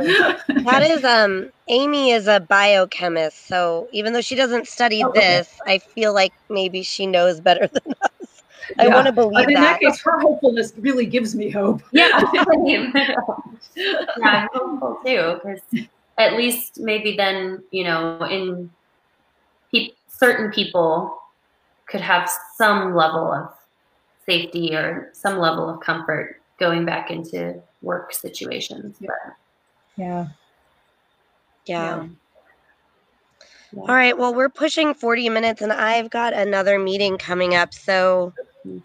That 0.63 0.83
is 0.83 1.03
um 1.03 1.49
Amy 1.67 2.11
is 2.11 2.27
a 2.27 2.39
biochemist, 2.39 3.47
so 3.47 3.87
even 3.91 4.13
though 4.13 4.21
she 4.21 4.35
doesn't 4.35 4.67
study 4.67 5.03
Oh, 5.03 5.09
okay. 5.09 5.19
this, 5.19 5.49
I 5.67 5.79
feel 5.79 6.13
like 6.13 6.33
maybe 6.49 6.83
she 6.83 7.07
knows 7.07 7.39
better 7.41 7.67
than 7.73 7.93
us. 8.03 8.43
I 8.77 8.87
Yeah. 8.87 8.93
want 8.93 9.07
to 9.07 9.11
But 9.11 9.29
believe 9.29 9.47
in 9.47 9.53
that. 9.55 9.81
In 9.81 9.87
that 9.87 9.93
case, 9.93 10.01
her 10.01 10.19
hopefulness 10.19 10.73
really 10.77 11.05
gives 11.05 11.35
me 11.35 11.49
hope. 11.49 11.81
Yeah. 11.91 12.21
yeah, 13.75 14.11
I'm 14.17 14.47
hopeful 14.53 14.99
too, 15.05 15.39
because 15.43 15.61
at 16.17 16.33
least 16.33 16.79
maybe 16.79 17.15
then, 17.15 17.63
you 17.71 17.83
know, 17.85 18.23
in 18.25 18.69
pe- 19.73 19.91
certain 20.07 20.51
people 20.51 21.17
could 21.87 22.01
have 22.01 22.29
some 22.57 22.93
level 22.95 23.31
of 23.31 23.49
safety 24.33 24.75
or 24.75 25.09
some 25.13 25.39
level 25.39 25.67
of 25.69 25.79
comfort 25.79 26.39
going 26.59 26.85
back 26.85 27.09
into 27.09 27.59
work 27.81 28.13
situations. 28.13 28.97
But 29.01 29.09
Yeah. 29.95 30.27
yeah. 31.65 32.05
Yeah. 33.71 33.81
All 33.81 33.87
right. 33.95 34.17
Well, 34.17 34.33
we're 34.33 34.49
pushing 34.49 34.93
40 34.93 35.29
minutes 35.29 35.61
and 35.61 35.71
I've 35.71 36.09
got 36.09 36.33
another 36.33 36.77
meeting 36.79 37.17
coming 37.17 37.55
up. 37.55 37.73
So, 37.73 38.33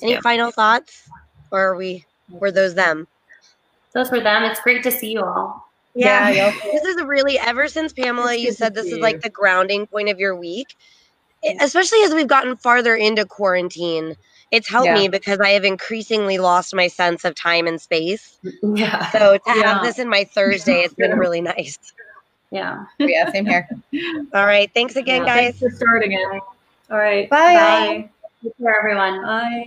any 0.03 0.17
too. 0.17 0.21
final 0.23 0.51
thoughts? 0.51 1.09
Or 1.51 1.61
are 1.61 1.77
we 1.77 2.05
were 2.31 2.51
those 2.51 2.75
them? 2.75 3.07
those 3.93 4.11
were 4.11 4.21
them. 4.21 4.43
It's 4.45 4.61
great 4.61 4.83
to 4.83 4.91
see 4.91 5.13
you 5.13 5.23
all. 5.23 5.69
Yeah. 5.95 6.29
you'll- 6.31 6.73
This 6.73 6.83
is 6.85 7.03
really 7.05 7.39
ever 7.39 7.69
since 7.69 7.93
Pamela 7.93 8.35
you 8.35 8.51
said 8.51 8.75
this 8.75 8.87
is 8.87 8.99
like 8.99 9.21
the 9.21 9.31
grounding 9.31 9.87
point 9.87 10.09
of 10.09 10.19
your 10.19 10.35
week. 10.35 10.75
Especially 11.61 12.01
as 12.03 12.15
we've 12.15 12.27
gotten 12.27 12.57
farther 12.57 12.97
into 12.97 13.25
quarantine. 13.27 14.17
It's 14.51 14.69
helped 14.69 14.87
Yeah. 14.87 14.95
me 14.95 15.09
because 15.09 15.41
I 15.41 15.51
have 15.51 15.65
increasingly 15.65 16.39
lost 16.39 16.75
my 16.75 16.89
sense 16.89 17.25
of 17.25 17.35
time 17.35 17.67
and 17.67 17.81
space. 17.81 18.39
Yeah. 18.63 19.11
So 19.11 19.39
to 19.39 19.43
Yeah. 19.47 19.75
have 19.75 19.83
this 19.83 19.99
in 19.99 20.09
my 20.09 20.25
Thursday, 20.25 20.81
it's 20.83 20.95
been 20.95 21.19
really 21.19 21.41
nice. 21.41 21.79
Yeah. 22.51 22.85
Oh, 23.01 23.07
yeah, 23.07 23.31
same 23.33 23.47
here. 23.47 23.69
All 24.35 24.47
right. 24.47 24.71
Thanks 24.75 24.97
again, 24.97 25.23
Yeah. 25.23 25.27
guys. 25.27 25.59
Thanks 25.59 25.77
for 25.77 25.85
starting 25.85 26.13
it. 26.13 26.43
All 26.91 26.99
right. 26.99 27.29
Bye. 27.31 27.55
Bye. 27.55 28.11
Take 28.43 28.53
care, 28.59 28.79
everyone. 28.79 29.23
Bye. 29.23 29.67